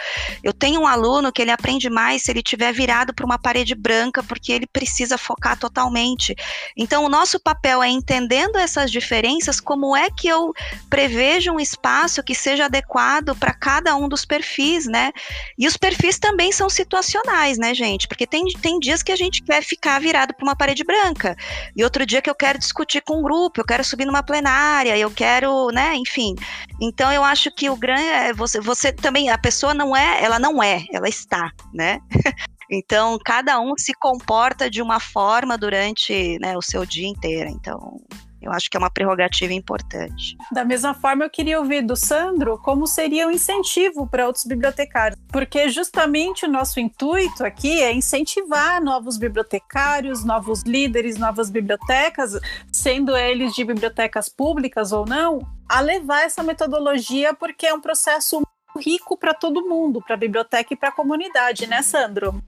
[0.44, 3.74] Eu tenho um aluno que ele aprende mais se ele tiver virado para uma parede
[3.74, 6.36] branca, porque ele precisa focar totalmente.
[6.76, 10.52] Então, o nosso papel é entendendo essas diferenças, como é que eu
[10.90, 15.12] prevejo um espaço que seja adequado para cada um dos perfis, né?
[15.56, 18.08] E os perfis também são situacionais, né, gente?
[18.08, 21.36] Porque tem, tem dias que a gente quer ficar virado para uma parede branca,
[21.76, 24.98] e outro dia que eu quero discutir com um grupo, eu quero subir numa plenária,
[24.98, 26.34] eu quero, né, enfim.
[26.82, 30.40] Então, eu acho que o grande é você, você também, a pessoa não é, ela
[30.40, 32.00] não é, ela está, né?
[32.72, 37.50] Então, cada um se comporta de uma forma durante né, o seu dia inteiro.
[37.50, 38.00] Então,
[38.42, 40.38] eu acho que é uma prerrogativa importante.
[40.52, 45.20] Da mesma forma, eu queria ouvir do Sandro como seria um incentivo para outros bibliotecários,
[45.28, 52.40] porque justamente o nosso intuito aqui é incentivar novos bibliotecários, novos líderes, novas bibliotecas,
[52.72, 58.42] sendo eles de bibliotecas públicas ou não, a levar essa metodologia, porque é um processo
[58.80, 62.42] rico para todo mundo, para a biblioteca e para a comunidade, né, Sandro?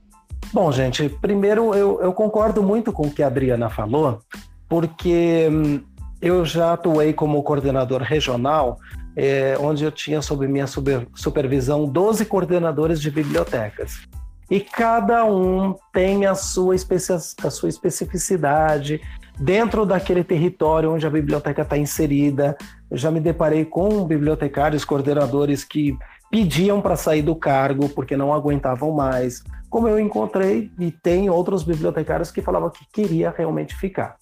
[0.54, 4.20] Bom, gente, primeiro eu, eu concordo muito com o que a Adriana falou,
[4.68, 5.80] porque hum,
[6.22, 8.78] eu já atuei como coordenador regional,
[9.16, 14.02] é, onde eu tinha sob minha super, supervisão 12 coordenadores de bibliotecas.
[14.48, 19.00] E cada um tem a sua, a sua especificidade
[19.36, 22.56] dentro daquele território onde a biblioteca está inserida.
[22.88, 25.98] Eu já me deparei com bibliotecários, coordenadores que
[26.30, 29.42] pediam para sair do cargo porque não aguentavam mais,
[29.74, 34.16] como eu encontrei e tem outros bibliotecários que falavam que queria realmente ficar.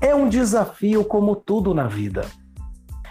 [0.00, 2.24] É um desafio como tudo na vida.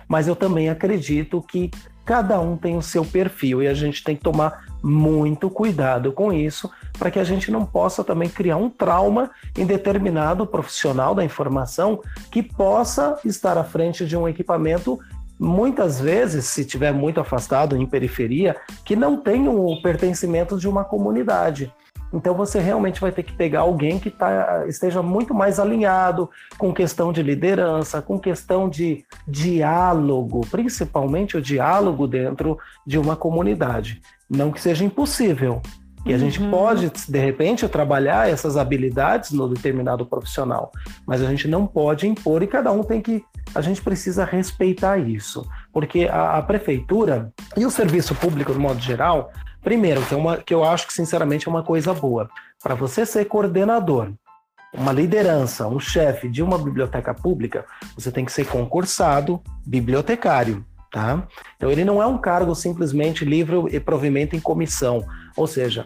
[0.08, 1.70] Mas eu também acredito que
[2.06, 6.32] cada um tem o seu perfil e a gente tem que tomar muito cuidado com
[6.32, 11.26] isso para que a gente não possa também criar um trauma em determinado profissional da
[11.26, 14.98] informação que possa estar à frente de um equipamento
[15.42, 20.84] muitas vezes, se tiver muito afastado em periferia, que não tem o pertencimento de uma
[20.84, 21.74] comunidade.
[22.14, 26.30] Então você realmente vai ter que pegar alguém que tá, esteja muito mais alinhado
[26.60, 34.00] com questão de liderança, com questão de diálogo, principalmente o diálogo dentro de uma comunidade.
[34.30, 35.60] Não que seja impossível,
[36.04, 36.50] que a gente uhum.
[36.50, 40.72] pode, de repente, trabalhar essas habilidades no determinado profissional,
[41.06, 43.24] mas a gente não pode impor e cada um tem que.
[43.54, 48.80] A gente precisa respeitar isso, porque a, a prefeitura e o serviço público, de modo
[48.80, 49.32] geral,
[49.62, 52.30] primeiro, que, é uma, que eu acho que, sinceramente, é uma coisa boa.
[52.62, 54.14] Para você ser coordenador,
[54.74, 60.66] uma liderança, um chefe de uma biblioteca pública, você tem que ser concursado bibliotecário.
[60.92, 61.26] Tá?
[61.56, 65.06] Então ele não é um cargo simplesmente livre e provimento em comissão,
[65.38, 65.86] ou seja,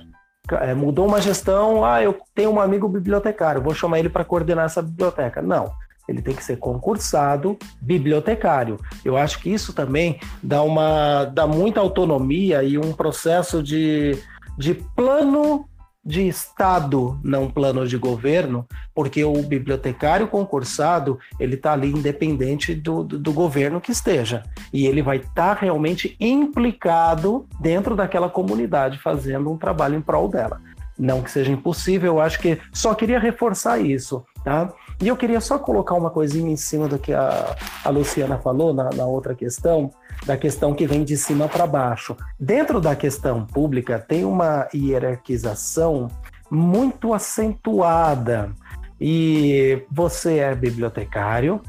[0.51, 4.66] é, mudou uma gestão, ah, eu tenho um amigo bibliotecário, vou chamar ele para coordenar
[4.66, 5.43] essa biblioteca.
[5.43, 5.72] Não,
[6.07, 8.77] ele tem que ser concursado bibliotecário.
[9.03, 14.17] Eu acho que isso também dá uma dá muita autonomia e um processo de,
[14.57, 15.67] de plano
[16.05, 23.03] de Estado, não plano de governo, porque o bibliotecário concursado ele está ali independente do,
[23.03, 28.99] do, do, governo que esteja e ele vai estar tá realmente implicado dentro daquela comunidade
[28.99, 30.61] fazendo um trabalho em prol dela.
[30.97, 34.71] Não que seja impossível, eu acho que só queria reforçar isso, tá?
[35.01, 38.73] E eu queria só colocar uma coisinha em cima do que a, a Luciana falou
[38.73, 39.91] na, na outra questão,
[40.25, 42.15] da questão que vem de cima para baixo.
[42.39, 46.09] Dentro da questão pública, tem uma hierarquização
[46.49, 48.51] muito acentuada.
[48.99, 51.61] E você é bibliotecário,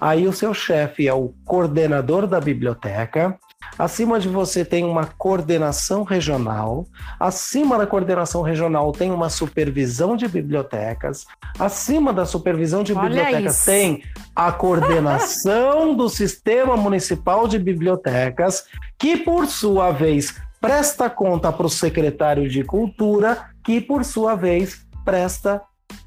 [0.00, 3.38] aí o seu chefe é o coordenador da biblioteca,
[3.78, 6.86] Acima de você tem uma coordenação regional.
[7.18, 11.26] Acima da coordenação regional tem uma supervisão de bibliotecas.
[11.58, 13.64] Acima da supervisão de Olha bibliotecas isso.
[13.66, 14.02] tem
[14.34, 18.64] a coordenação do Sistema Municipal de Bibliotecas,
[18.98, 24.86] que por sua vez presta conta para o secretário de Cultura, que por sua vez
[25.04, 25.62] presta,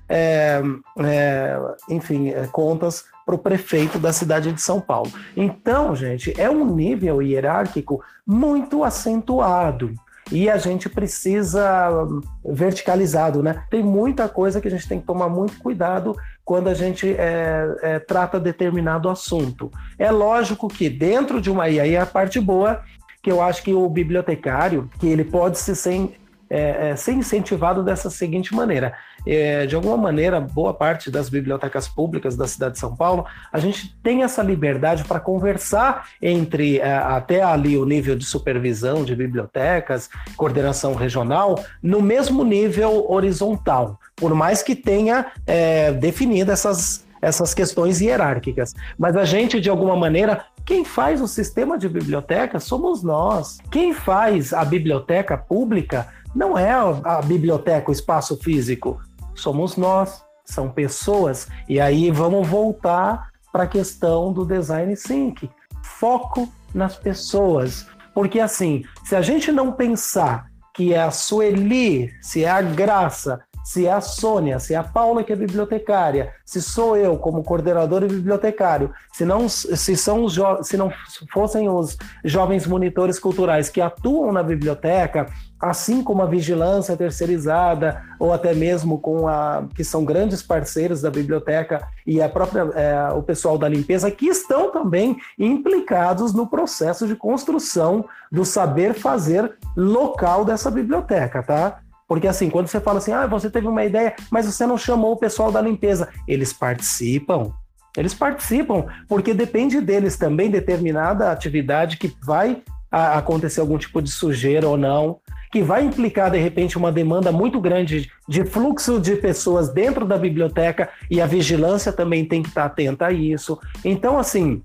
[0.07, 0.61] é,
[0.99, 1.59] é,
[1.89, 5.11] enfim, é, contas para o prefeito da cidade de São Paulo.
[5.36, 9.93] Então, gente, é um nível hierárquico muito acentuado.
[10.32, 12.07] E a gente precisa
[12.43, 13.63] verticalizado, né?
[13.69, 16.15] Tem muita coisa que a gente tem que tomar muito cuidado
[16.45, 19.69] quando a gente é, é, trata determinado assunto.
[19.99, 21.69] É lógico que dentro de uma.
[21.69, 22.82] E aí é a parte boa,
[23.21, 26.17] que eu acho que o bibliotecário, que ele pode se ser,
[26.49, 28.93] é, é ser incentivado dessa seguinte maneira
[29.26, 33.59] é, de alguma maneira, boa parte das bibliotecas públicas da cidade de São Paulo, a
[33.59, 39.15] gente tem essa liberdade para conversar entre é, até ali o nível de supervisão de
[39.15, 47.53] bibliotecas, coordenação regional, no mesmo nível horizontal, por mais que tenha é, definido essas, essas
[47.53, 48.74] questões hierárquicas.
[48.97, 53.59] Mas a gente, de alguma maneira, quem faz o sistema de biblioteca somos nós.
[53.69, 56.71] Quem faz a biblioteca pública não é
[57.03, 58.99] a biblioteca, o espaço físico
[59.36, 61.47] somos nós, são pessoas.
[61.67, 65.49] E aí vamos voltar para a questão do design think.
[65.84, 67.88] Foco nas pessoas.
[68.13, 73.43] Porque assim, se a gente não pensar que é a Sueli, se é a Graça,
[73.63, 77.43] se é a Sônia, se é a Paula que é bibliotecária, se sou eu como
[77.43, 80.91] coordenador e bibliotecário, se não, se são os se não
[81.31, 85.27] fossem os jovens monitores culturais que atuam na biblioteca,
[85.64, 91.09] assim como a vigilância terceirizada ou até mesmo com a que são grandes parceiros da
[91.09, 97.07] biblioteca e a própria é, o pessoal da limpeza que estão também implicados no processo
[97.07, 101.80] de construção do saber fazer local dessa biblioteca, tá?
[102.09, 105.14] Porque assim, quando você fala assim, ah, você teve uma ideia, mas você não chamou
[105.14, 107.53] o pessoal da limpeza, eles participam.
[107.95, 112.61] Eles participam, porque depende deles também determinada atividade que vai
[112.93, 115.20] acontecer algum tipo de sujeira ou não,
[115.54, 120.18] que vai implicar de repente uma demanda muito grande de fluxo de pessoas dentro da
[120.18, 123.60] biblioteca e a vigilância também tem que estar atenta a isso.
[123.86, 124.64] Então, assim,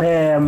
[0.00, 0.38] é,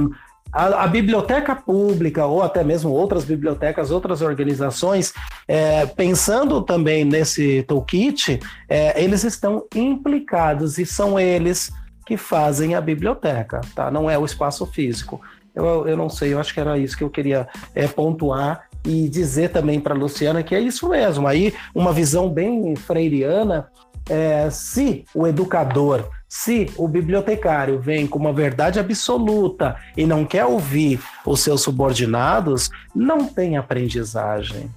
[0.51, 5.13] a, a, biblioteca pública, ou até mesmo outras bibliotecas, outras organizações,
[5.47, 11.71] é, pensando também nesse toolkit, é, eles estão implicados e são eles
[12.07, 13.91] que fazem a biblioteca, tá?
[13.91, 15.21] Não é o espaço físico.
[15.55, 19.09] Eu, eu não sei, eu acho que era isso que eu queria é, pontuar e
[19.09, 21.27] dizer também para Luciana que é isso mesmo.
[21.27, 23.69] Aí, uma visão bem freiriana,
[24.09, 30.45] é, se o educador se o bibliotecário vem com uma verdade absoluta e não quer
[30.45, 34.69] ouvir os seus subordinados, não tem aprendizagem.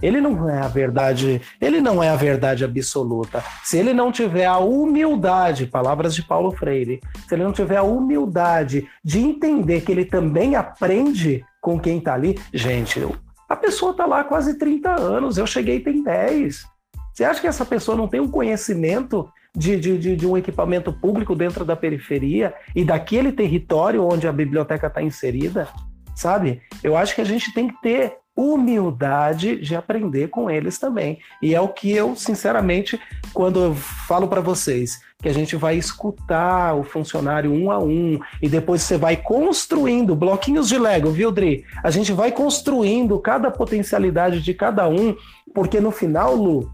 [0.00, 3.42] Ele não é a verdade, ele não é a verdade absoluta.
[3.64, 7.82] Se ele não tiver a humildade, palavras de Paulo Freire, se ele não tiver a
[7.82, 13.00] humildade de entender que ele também aprende com quem está ali, gente,
[13.48, 16.64] a pessoa está lá quase 30 anos, eu cheguei tem 10.
[17.12, 20.92] Você acha que essa pessoa não tem um conhecimento de, de, de, de um equipamento
[20.92, 25.66] público dentro da periferia e daquele território onde a biblioteca está inserida?
[26.14, 26.60] Sabe?
[26.82, 31.18] Eu acho que a gente tem que ter humildade de aprender com eles também.
[31.42, 33.00] E é o que eu, sinceramente,
[33.34, 38.20] quando eu falo para vocês que a gente vai escutar o funcionário um a um
[38.40, 41.64] e depois você vai construindo bloquinhos de Lego, viu, Dri?
[41.82, 45.16] A gente vai construindo cada potencialidade de cada um,
[45.52, 46.70] porque no final, Lu,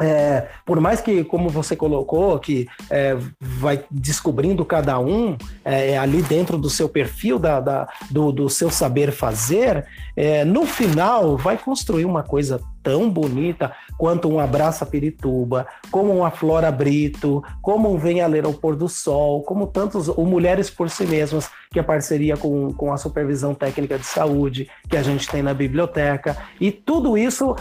[0.00, 5.98] é, por mais que, como você colocou, que é, vai descobrindo cada um é, é,
[5.98, 9.84] ali dentro do seu perfil, da, da do, do, seu saber fazer,
[10.16, 16.30] é, no final vai construir uma coisa tão bonita quanto um Abraça Pirituba, como uma
[16.30, 20.88] Flora Brito, como um Venha Ler ao Pôr do Sol, como tantos, o Mulheres por
[20.88, 25.28] Si Mesmas, que é parceria com, com a Supervisão Técnica de Saúde, que a gente
[25.28, 27.56] tem na biblioteca, e tudo isso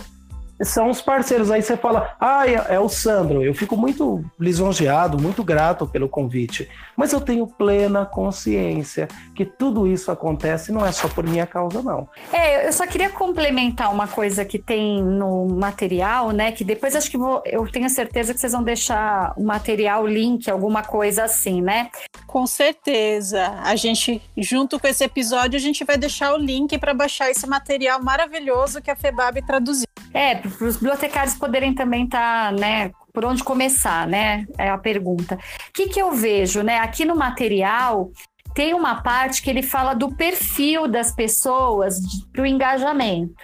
[0.62, 1.52] são os parceiros.
[1.52, 3.44] Aí você fala, ah, é, é, o Sandro.
[3.44, 6.70] Eu fico muito lisonjeado, muito grato pelo convite.
[6.96, 11.82] Mas eu tenho plena consciência que tudo isso acontece não é só por minha causa,
[11.82, 12.08] não.
[12.32, 16.52] É, eu só queria complementar uma coisa que tem no material, né?
[16.52, 20.50] Que depois acho que vou, eu tenho certeza que vocês vão deixar o material, link,
[20.50, 21.90] alguma coisa assim, né?
[22.26, 23.60] Com certeza.
[23.64, 27.46] A gente, junto com esse episódio, a gente vai deixar o link para baixar esse
[27.48, 29.88] material maravilhoso que a FEBAB traduziu.
[30.14, 34.46] É, para os bibliotecários poderem também estar, tá, né, por onde começar, né?
[34.58, 35.36] É a pergunta.
[35.36, 36.80] O que, que eu vejo, né?
[36.80, 38.12] Aqui no material
[38.54, 42.00] tem uma parte que ele fala do perfil das pessoas
[42.32, 43.36] para o engajamento,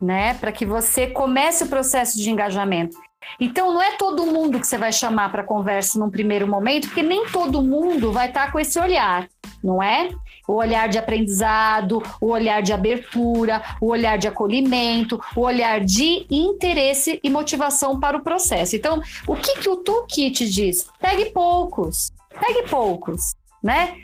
[0.00, 0.34] né?
[0.34, 2.96] Para que você comece o processo de engajamento.
[3.40, 7.02] Então, não é todo mundo que você vai chamar para conversa num primeiro momento, porque
[7.02, 9.28] nem todo mundo vai estar tá com esse olhar,
[9.62, 10.10] não é?
[10.46, 16.26] O olhar de aprendizado, o olhar de abertura, o olhar de acolhimento, o olhar de
[16.30, 18.76] interesse e motivação para o processo.
[18.76, 20.88] Então, o que, que o toolkit diz?
[21.00, 23.96] Pegue poucos, pegue poucos, né?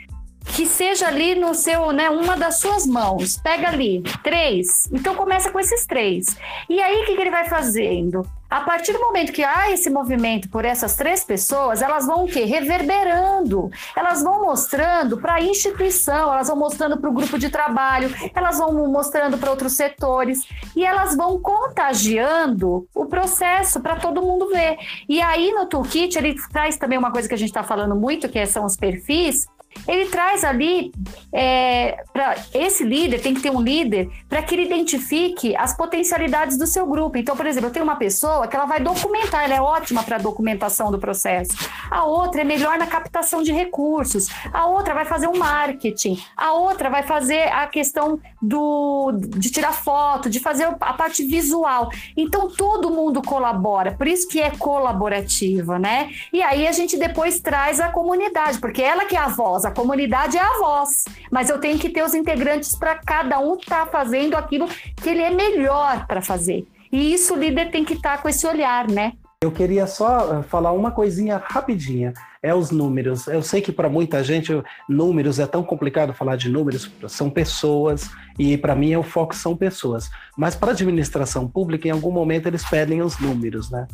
[0.43, 3.37] Que seja ali no seu, né, uma das suas mãos.
[3.37, 4.89] Pega ali, três.
[4.91, 6.37] Então começa com esses três.
[6.69, 8.25] E aí o que, que ele vai fazendo?
[8.53, 12.27] A partir do momento que há esse movimento por essas três pessoas, elas vão o
[12.27, 12.43] quê?
[12.45, 13.71] Reverberando.
[13.95, 18.59] Elas vão mostrando para a instituição, elas vão mostrando para o grupo de trabalho, elas
[18.59, 24.77] vão mostrando para outros setores e elas vão contagiando o processo para todo mundo ver.
[25.09, 28.29] E aí no toolkit ele traz também uma coisa que a gente está falando muito,
[28.29, 29.47] que são os perfis,
[29.87, 30.91] ele traz ali
[31.31, 36.57] é, para esse líder tem que ter um líder para que ele identifique as potencialidades
[36.57, 37.17] do seu grupo.
[37.17, 40.17] Então, por exemplo, eu tenho uma pessoa que ela vai documentar, ela é ótima para
[40.17, 41.53] documentação do processo.
[41.89, 44.29] A outra é melhor na captação de recursos.
[44.53, 46.21] A outra vai fazer o um marketing.
[46.37, 51.89] A outra vai fazer a questão do de tirar foto, de fazer a parte visual.
[52.15, 53.93] Então, todo mundo colabora.
[53.93, 56.09] Por isso que é colaborativa, né?
[56.31, 59.65] E aí a gente depois traz a comunidade, porque ela que é a voz voz,
[59.65, 63.55] a comunidade é a voz, mas eu tenho que ter os integrantes para cada um
[63.55, 66.65] estar tá fazendo aquilo que ele é melhor para fazer.
[66.91, 69.13] E isso o líder tem que estar tá com esse olhar, né?
[69.41, 72.13] Eu queria só eh, falar uma coisinha rapidinha.
[72.41, 73.27] É os números.
[73.27, 74.51] Eu sei que para muita gente
[74.87, 79.55] números é tão complicado falar de números, são pessoas e para mim o foco são
[79.55, 80.09] pessoas.
[80.37, 83.87] Mas para administração pública, em algum momento eles pedem os números, né?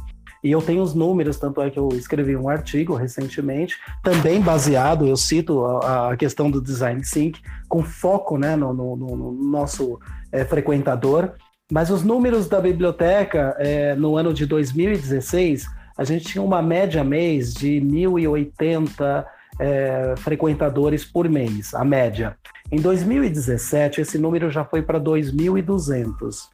[0.43, 5.05] E eu tenho os números, tanto é que eu escrevi um artigo recentemente, também baseado,
[5.05, 9.99] eu cito a, a questão do design sync, com foco né, no, no, no nosso
[10.31, 11.33] é, frequentador.
[11.71, 15.67] Mas os números da biblioteca, é, no ano de 2016,
[15.97, 19.25] a gente tinha uma média mês de 1.080
[19.59, 22.37] é, frequentadores por mês, a média.
[22.71, 26.47] Em 2017, esse número já foi para 2.200.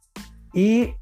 [0.54, 0.94] E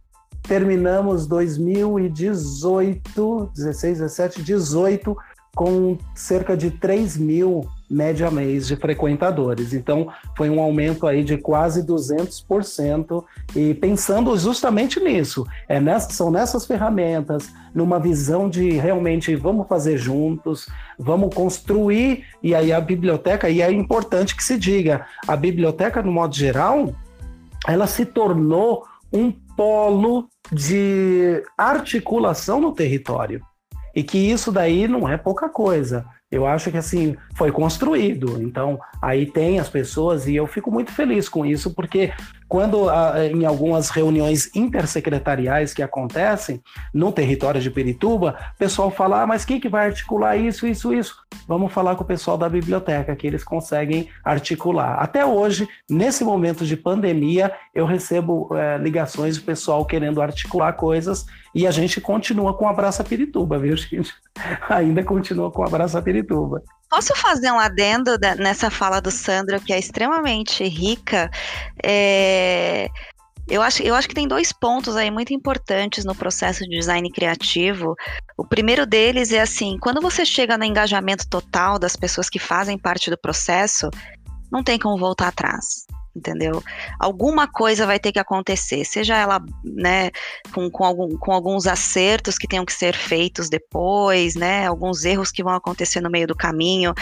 [0.47, 5.17] terminamos 2018, 16, 17, 18,
[5.55, 9.73] com cerca de 3 mil média mês de frequentadores.
[9.73, 13.25] Então, foi um aumento aí de quase 200%.
[13.55, 19.97] E pensando justamente nisso, é nessa, são nessas ferramentas, numa visão de realmente vamos fazer
[19.97, 20.69] juntos,
[20.99, 22.25] vamos construir.
[22.43, 26.93] E aí a biblioteca, e é importante que se diga, a biblioteca, no modo geral,
[27.67, 28.85] ela se tornou
[29.15, 33.41] um polo de articulação no território.
[33.95, 36.05] E que isso daí não é pouca coisa.
[36.29, 38.43] Eu acho que assim foi construído.
[38.43, 42.13] Então, aí tem as pessoas e eu fico muito feliz com isso, porque
[42.55, 42.87] quando
[43.33, 46.63] em algumas reuniões intersecretariais que acontecem
[46.95, 50.95] no território de Perituba, o pessoal fala: ah, mas quem que vai articular isso, isso,
[50.95, 51.17] isso?
[51.49, 55.03] Vamos falar com o pessoal da biblioteca, que eles conseguem articular.
[55.03, 61.27] Até hoje, nesse momento de pandemia, eu recebo é, ligações do pessoal querendo articular coisas
[61.55, 64.13] e a gente continua com Abraça Pirituba, viu, gente?
[64.69, 66.63] Ainda continua com Abraça Pirituba.
[66.91, 71.31] Posso fazer um adendo nessa fala do Sandro, que é extremamente rica?
[71.83, 72.89] É...
[73.47, 77.11] Eu acho, eu acho que tem dois pontos aí muito importantes no processo de design
[77.11, 77.95] criativo.
[78.39, 82.79] O primeiro deles é assim: quando você chega no engajamento total das pessoas que fazem
[82.79, 83.91] parte do processo,
[84.51, 85.85] não tem como voltar atrás
[86.15, 86.63] entendeu?
[86.99, 90.11] Alguma coisa vai ter que acontecer, seja ela, né,
[90.53, 95.31] com, com, algum, com alguns acertos que tenham que ser feitos depois, né, alguns erros
[95.31, 96.95] que vão acontecer no meio do caminho,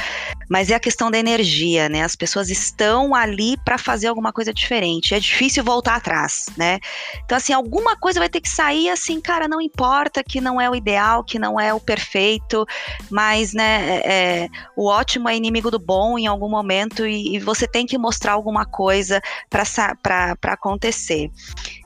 [0.48, 4.52] mas é a questão da energia, né, as pessoas estão ali para fazer alguma coisa
[4.52, 6.78] diferente, é difícil voltar atrás, né,
[7.24, 10.70] então assim, alguma coisa vai ter que sair assim, cara, não importa que não é
[10.70, 12.66] o ideal, que não é o perfeito,
[13.10, 17.38] mas, né, é, é o ótimo é inimigo do bom em algum momento e, e
[17.38, 19.20] você tem que mostrar alguma coisa coisa
[19.60, 21.30] para acontecer.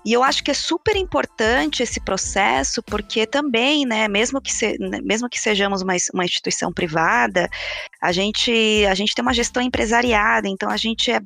[0.05, 4.79] E eu acho que é super importante esse processo, porque também, né, mesmo que, se,
[4.79, 7.49] né, mesmo que sejamos uma, uma instituição privada,
[8.01, 11.21] a gente, a gente tem uma gestão empresariada, então a gente é,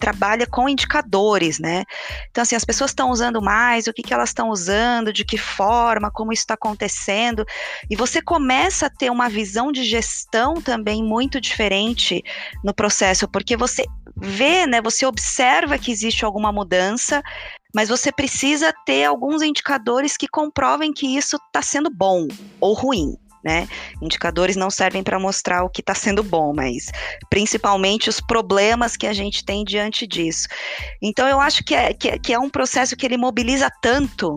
[0.00, 1.84] trabalha com indicadores, né?
[2.30, 5.38] Então, assim, as pessoas estão usando mais, o que, que elas estão usando, de que
[5.38, 7.44] forma, como isso está acontecendo,
[7.88, 12.24] e você começa a ter uma visão de gestão também muito diferente
[12.64, 13.84] no processo, porque você
[14.20, 17.22] vê, né, você observa que existe alguma mudança,
[17.74, 22.26] mas você precisa ter alguns indicadores que comprovem que isso está sendo bom
[22.60, 23.16] ou ruim.
[23.44, 23.68] Né?
[24.02, 26.90] Indicadores não servem para mostrar o que está sendo bom, mas
[27.30, 30.48] principalmente os problemas que a gente tem diante disso.
[31.00, 34.36] Então eu acho que é, que é, que é um processo que ele mobiliza tanto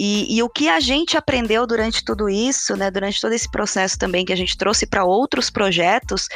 [0.00, 3.98] e, e, o que a gente aprendeu durante tudo isso, né, durante todo esse processo
[3.98, 6.28] também que a gente trouxe para outros projetos,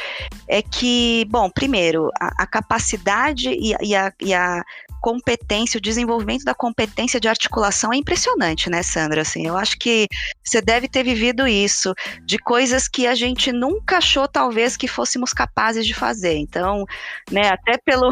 [0.49, 4.61] é que, bom, primeiro, a, a capacidade e, e, a, e, a,
[5.01, 9.21] competência, o desenvolvimento da competência de articulação é impressionante, né, Sandra?
[9.21, 10.07] Assim, eu acho que
[10.43, 11.93] você deve ter vivido isso,
[12.25, 16.37] de coisas que a gente nunca achou, talvez, que fôssemos capazes de fazer.
[16.37, 16.85] Então,
[17.31, 18.09] né, até pelo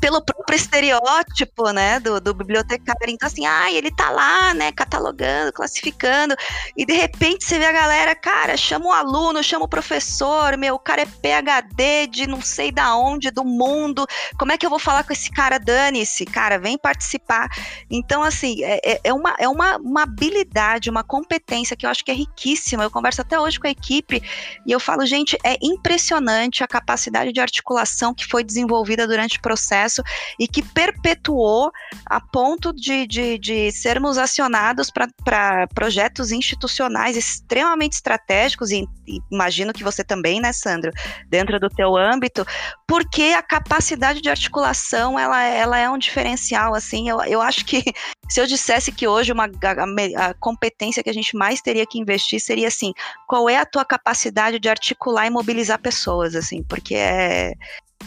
[0.00, 3.08] pelo próprio estereótipo, né, do, do bibliotecário.
[3.08, 6.34] Então, assim, ah, ele tá lá, né, catalogando, classificando,
[6.76, 10.74] e de repente você vê a galera, cara, chama o aluno, chama o professor, meu,
[10.74, 14.06] o cara é PHD de não sei da onde, do mundo,
[14.38, 15.58] como é que eu vou falar com esse cara?
[15.58, 17.48] Dane-se, cara, vem participar.
[17.90, 22.04] Então, assim, é, é, é uma, é uma, uma habilidade, uma competência que eu acho
[22.04, 22.84] que é riquíssima.
[22.84, 24.22] Eu converso até hoje com a equipe
[24.66, 29.42] e eu falo, gente, é impressionante a capacidade de articulação que foi desenvolvida durante o
[29.42, 30.02] processo processo
[30.38, 31.70] e que perpetuou
[32.04, 39.72] a ponto de, de, de sermos acionados para projetos institucionais extremamente estratégicos, e, e, imagino
[39.72, 40.92] que você também, né, Sandro,
[41.28, 42.46] dentro do teu âmbito,
[42.86, 47.82] porque a capacidade de articulação, ela, ela é um diferencial, assim, eu, eu acho que
[48.28, 51.98] se eu dissesse que hoje uma, a, a competência que a gente mais teria que
[51.98, 52.92] investir seria, assim,
[53.26, 57.52] qual é a tua capacidade de articular e mobilizar pessoas, assim, porque é,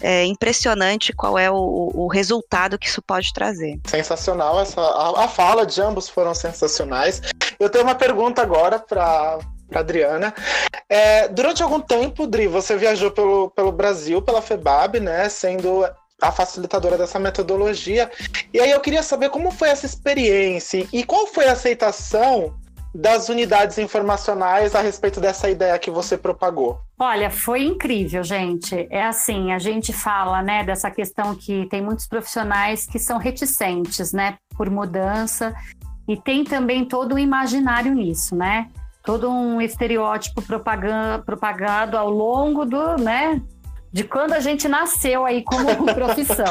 [0.02, 3.80] é impressionante qual é o, o, resultado que isso pode trazer.
[3.86, 7.22] Sensacional, essa, a, a fala de ambos foram sensacionais.
[7.60, 10.34] Eu tenho uma pergunta agora para para Adriana.
[10.90, 15.88] É, durante algum tempo, Dri, você viajou pelo, pelo Brasil, pela FEBAB, né, sendo
[16.22, 18.10] a facilitadora dessa metodologia.
[18.54, 22.54] E aí eu queria saber como foi essa experiência e qual foi a aceitação
[22.94, 26.80] das unidades informacionais a respeito dessa ideia que você propagou?
[26.98, 28.88] Olha, foi incrível, gente.
[28.90, 34.12] É assim, a gente fala, né, dessa questão que tem muitos profissionais que são reticentes,
[34.12, 35.54] né, por mudança,
[36.08, 38.70] e tem também todo um imaginário nisso, né?
[39.04, 40.42] Todo um estereótipo
[41.26, 43.42] propagado ao longo do, né,
[43.92, 46.46] de quando a gente nasceu aí como profissão.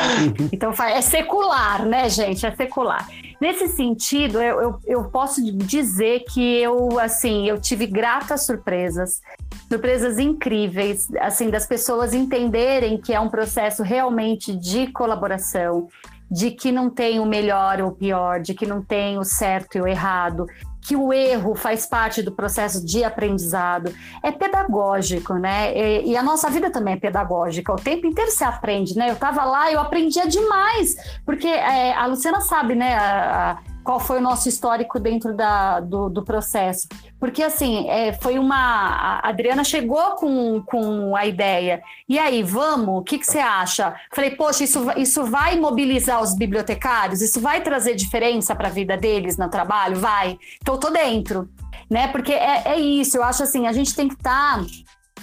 [0.53, 2.45] Então é secular, né, gente?
[2.45, 3.09] É secular.
[3.41, 9.21] Nesse sentido, eu, eu, eu, posso dizer que eu, assim, eu tive gratas surpresas,
[9.69, 15.87] surpresas incríveis, assim, das pessoas entenderem que é um processo realmente de colaboração,
[16.29, 19.79] de que não tem o melhor ou o pior, de que não tem o certo
[19.79, 20.47] e o errado,
[20.89, 26.03] que o erro faz parte do processo de aprendizado, é pedagógico, né?
[26.03, 29.11] E, a nossa vida também é pedagógica, o tempo inteiro se aprende, né?
[29.11, 32.95] Eu estava lá, eu aprendia demais, porque é, a Luciana sabe, né?
[32.95, 36.89] A, qual foi o nosso histórico dentro da, do, do processo.
[37.19, 38.57] Porque, assim, é, foi uma.
[39.23, 41.83] A Adriana chegou com, com a ideia.
[42.09, 43.01] E aí, vamos?
[43.01, 43.95] O que, que você acha?
[44.13, 47.23] Falei, poxa, isso, isso vai mobilizar os bibliotecários?
[47.23, 49.97] Isso vai trazer diferença para a vida deles no trabalho?
[49.97, 50.39] Vai.
[50.61, 51.49] Então, eu tô dentro.
[51.91, 52.09] Né?
[52.09, 54.59] Porque é, é isso, eu acho assim, a gente tem que estar.
[54.59, 54.67] Tá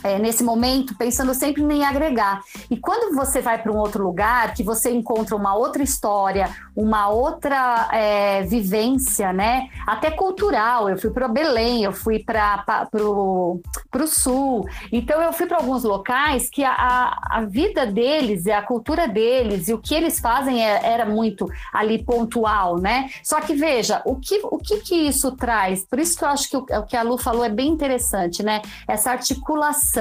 [0.06, 2.44] é, nesse momento, pensando sempre em agregar.
[2.70, 7.10] E quando você vai para um outro lugar, que você encontra uma outra história, uma
[7.10, 9.68] outra é, vivência, né?
[9.88, 10.88] Até cultural.
[10.88, 13.62] Eu fui para Belém, eu fui para o
[14.06, 14.68] sul.
[14.92, 19.74] Então, eu fui para alguns locais que a, a, vida deles, a cultura deles e
[19.74, 23.10] o que eles fazem é, era muito ali pontual, né?
[23.24, 25.84] Só que veja, o que, o que, que isso traz?
[25.84, 28.44] Por isso que eu acho que o, o que a Lu falou é bem interessante,
[28.44, 28.62] né?
[28.88, 29.95] Essa articulação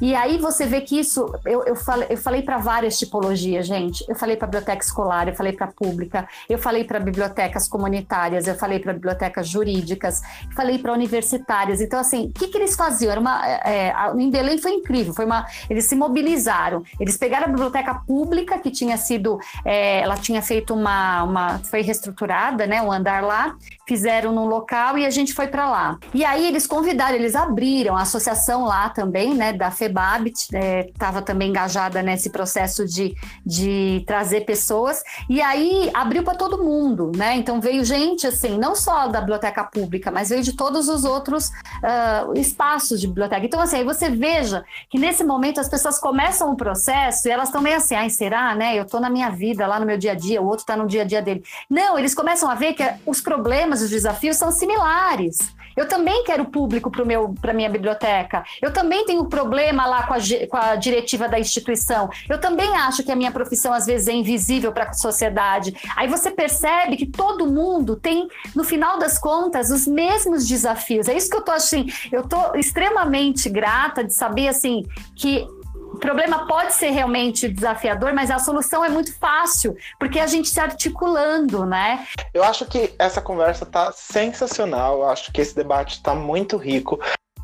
[0.00, 4.04] e aí você vê que isso, eu, eu falei, eu falei para várias tipologias, gente.
[4.08, 8.56] Eu falei para biblioteca escolar, eu falei para pública, eu falei para bibliotecas comunitárias, eu
[8.56, 10.20] falei para bibliotecas jurídicas,
[10.56, 11.80] falei para universitárias.
[11.80, 13.12] Então, assim, o que, que eles faziam?
[13.12, 16.82] Era uma, é, é em Belém foi incrível, foi uma, eles se mobilizaram.
[16.98, 21.80] Eles pegaram a biblioteca pública, que tinha sido, é, ela tinha feito uma, uma, foi
[21.82, 23.54] reestruturada, né, um andar lá,
[23.92, 25.98] fizeram num local e a gente foi para lá.
[26.14, 31.22] E aí eles convidaram, eles abriram a associação lá também, né, da FEBAB, estava é,
[31.22, 33.14] também engajada nesse processo de,
[33.44, 37.36] de trazer pessoas, e aí abriu para todo mundo, né?
[37.36, 41.48] Então veio gente, assim, não só da biblioteca pública, mas veio de todos os outros
[41.48, 43.44] uh, espaços de biblioteca.
[43.44, 47.48] Então, assim, aí você veja que nesse momento as pessoas começam o processo e elas
[47.48, 48.74] estão meio assim, ai, será, né?
[48.74, 50.86] Eu estou na minha vida, lá no meu dia a dia, o outro está no
[50.86, 51.44] dia a dia dele.
[51.68, 55.38] Não, eles começam a ver que os problemas os desafios são similares.
[55.76, 58.44] Eu também quero público para a minha biblioteca.
[58.60, 60.18] Eu também tenho problema lá com a,
[60.48, 62.10] com a, diretiva da instituição.
[62.28, 65.74] Eu também acho que a minha profissão às vezes é invisível para a sociedade.
[65.96, 71.08] Aí você percebe que todo mundo tem, no final das contas, os mesmos desafios.
[71.08, 71.86] É isso que eu tô assim.
[72.10, 75.46] Eu tô extremamente grata de saber assim que
[75.92, 80.48] o problema pode ser realmente desafiador, mas a solução é muito fácil, porque a gente
[80.48, 82.06] se articulando, né?
[82.32, 86.98] Eu acho que essa conversa tá sensacional, eu acho que esse debate está muito rico.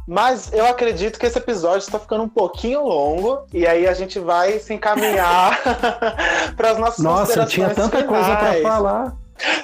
[0.06, 4.18] Mas eu acredito que esse episódio está ficando um pouquinho longo e aí a gente
[4.18, 5.60] vai se encaminhar
[6.56, 8.06] para as nossas Nossa, tinha tanta finais.
[8.06, 9.16] coisa para falar.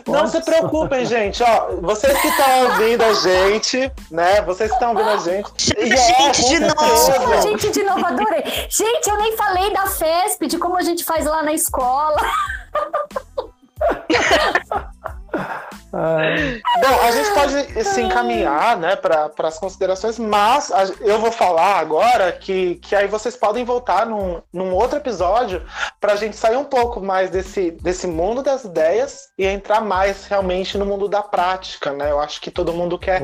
[0.06, 1.42] Não se preocupem, gente.
[1.42, 4.40] Ó, vocês que estão ouvindo a gente, né?
[4.42, 5.64] Vocês que estão ouvindo a gente.
[5.64, 7.42] Chama é, gente de novo.
[7.42, 8.44] Gente de novo, adorei.
[8.68, 12.20] Gente, eu nem falei da FESP, de como a gente faz lá na escola.
[15.94, 21.78] Bom, a gente pode se encaminhar né, para as considerações, mas a, eu vou falar
[21.78, 25.62] agora que, que aí vocês podem voltar num, num outro episódio
[26.00, 30.26] para a gente sair um pouco mais desse, desse mundo das ideias e entrar mais
[30.26, 31.92] realmente no mundo da prática.
[31.92, 32.10] Né?
[32.10, 33.20] Eu acho que todo mundo quer,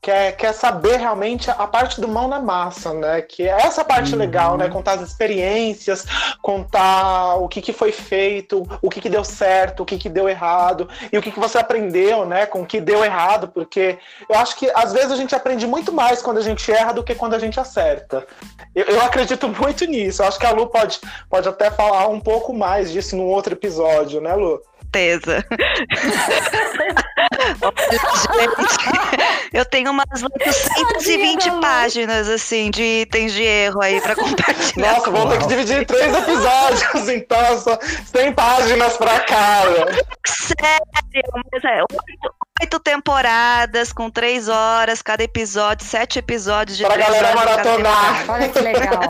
[0.00, 3.22] quer, quer saber realmente a parte do mão na massa, né?
[3.22, 4.18] Que é essa parte uhum.
[4.18, 4.68] legal, né?
[4.68, 6.04] Contar as experiências,
[6.40, 10.28] contar o que, que foi feito, o que, que deu certo, o que, que deu
[10.28, 13.98] errado e o que, que você aprendeu, né, com o que deu errado, porque
[14.28, 17.04] eu acho que às vezes a gente aprende muito mais quando a gente erra do
[17.04, 18.26] que quando a gente acerta.
[18.74, 20.22] Eu, eu acredito muito nisso.
[20.22, 21.00] Eu acho que a Lu pode,
[21.30, 24.60] pode até falar um pouco mais disso num outro episódio, né, Lu?
[24.92, 25.44] certeza.
[29.52, 34.94] eu tenho umas 820 páginas assim de itens de erro aí para compartilhar.
[34.94, 39.92] Nossa, vamos ter que dividir em três episódios, então só 100 páginas para cada.
[40.26, 46.96] Sério, mas é oito, oito temporadas com três horas cada episódio, sete episódios de Pra
[46.96, 48.24] galera maratonar.
[48.28, 49.00] Olha que legal.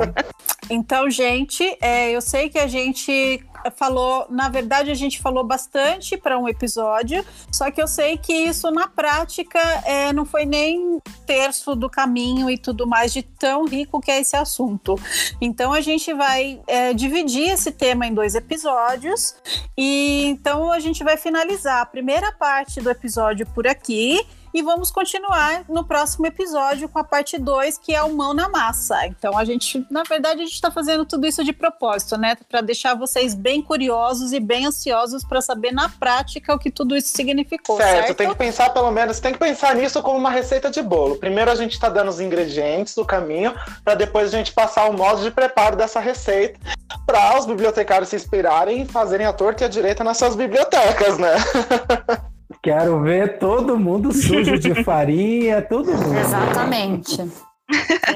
[0.70, 3.44] Então, gente, é, eu sei que a gente
[3.76, 8.32] falou, na verdade, a gente falou bastante para um episódio, só que eu sei que
[8.32, 13.66] isso na prática é, não foi nem terço do caminho e tudo mais de tão
[13.66, 14.98] rico que é esse assunto.
[15.40, 19.34] Então a gente vai é, dividir esse tema em dois episódios
[19.76, 24.20] e então a gente vai finalizar a primeira parte do episódio por aqui
[24.54, 28.48] e vamos continuar no próximo episódio com a parte 2, que é o mão na
[28.48, 29.06] massa.
[29.06, 32.36] Então a gente, na verdade, a gente está fazendo tudo isso de propósito, né?
[32.48, 36.96] Para deixar vocês bem curiosos e bem ansiosos para saber na prática o que tudo
[36.96, 37.76] isso significou.
[37.76, 38.16] Certo, certo?
[38.16, 41.16] tem que pensar pelo menos, tem que pensar nisso como uma receita de bolo.
[41.16, 44.92] Primeiro a gente está dando os ingredientes do caminho, para depois a gente passar o
[44.92, 46.58] modo de preparo dessa receita
[47.06, 51.18] para os bibliotecários se inspirarem e fazerem a torta e a direita nas suas bibliotecas,
[51.18, 51.32] né?
[52.62, 56.16] Quero ver todo mundo sujo de farinha, todo mundo.
[56.16, 57.28] Exatamente.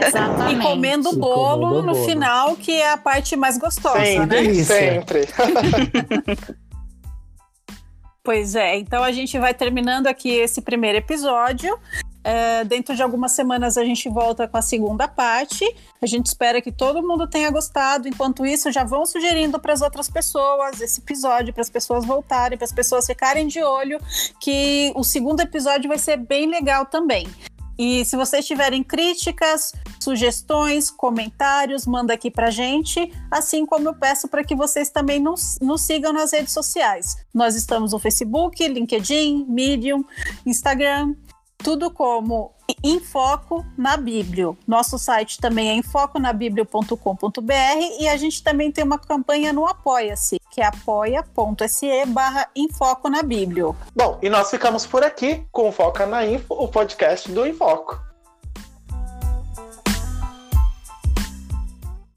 [0.07, 0.61] Exatamente.
[0.61, 4.55] E comendo o bolo no final, que é a parte mais gostosa, sempre, né?
[4.63, 5.29] Sempre.
[8.23, 11.79] Pois é, então a gente vai terminando aqui esse primeiro episódio.
[12.29, 15.65] É, dentro de algumas semanas a gente volta com a segunda parte.
[16.03, 18.09] A gente espera que todo mundo tenha gostado.
[18.09, 22.59] Enquanto isso, já vão sugerindo para as outras pessoas esse episódio, para as pessoas voltarem,
[22.59, 24.01] para as pessoas ficarem de olho,
[24.41, 27.29] que o segundo episódio vai ser bem legal também.
[27.79, 34.27] E se vocês tiverem críticas, sugestões, comentários, manda aqui pra gente, assim como eu peço
[34.27, 37.19] para que vocês também nos, nos, sigam nas redes sociais.
[37.33, 40.05] Nós estamos no Facebook, LinkedIn, Medium,
[40.45, 41.15] Instagram,
[41.59, 42.53] tudo como
[42.83, 44.53] Enfoco na Bíblia.
[44.67, 47.53] Nosso site também é enfoconabíblia.com.br
[48.01, 53.23] e a gente também tem uma campanha no Apoia-se, que é apoia.se barra Enfoco na
[53.23, 53.67] Bíblia.
[53.95, 58.01] Bom, e nós ficamos por aqui com o Foca na Info, o podcast do Enfoco.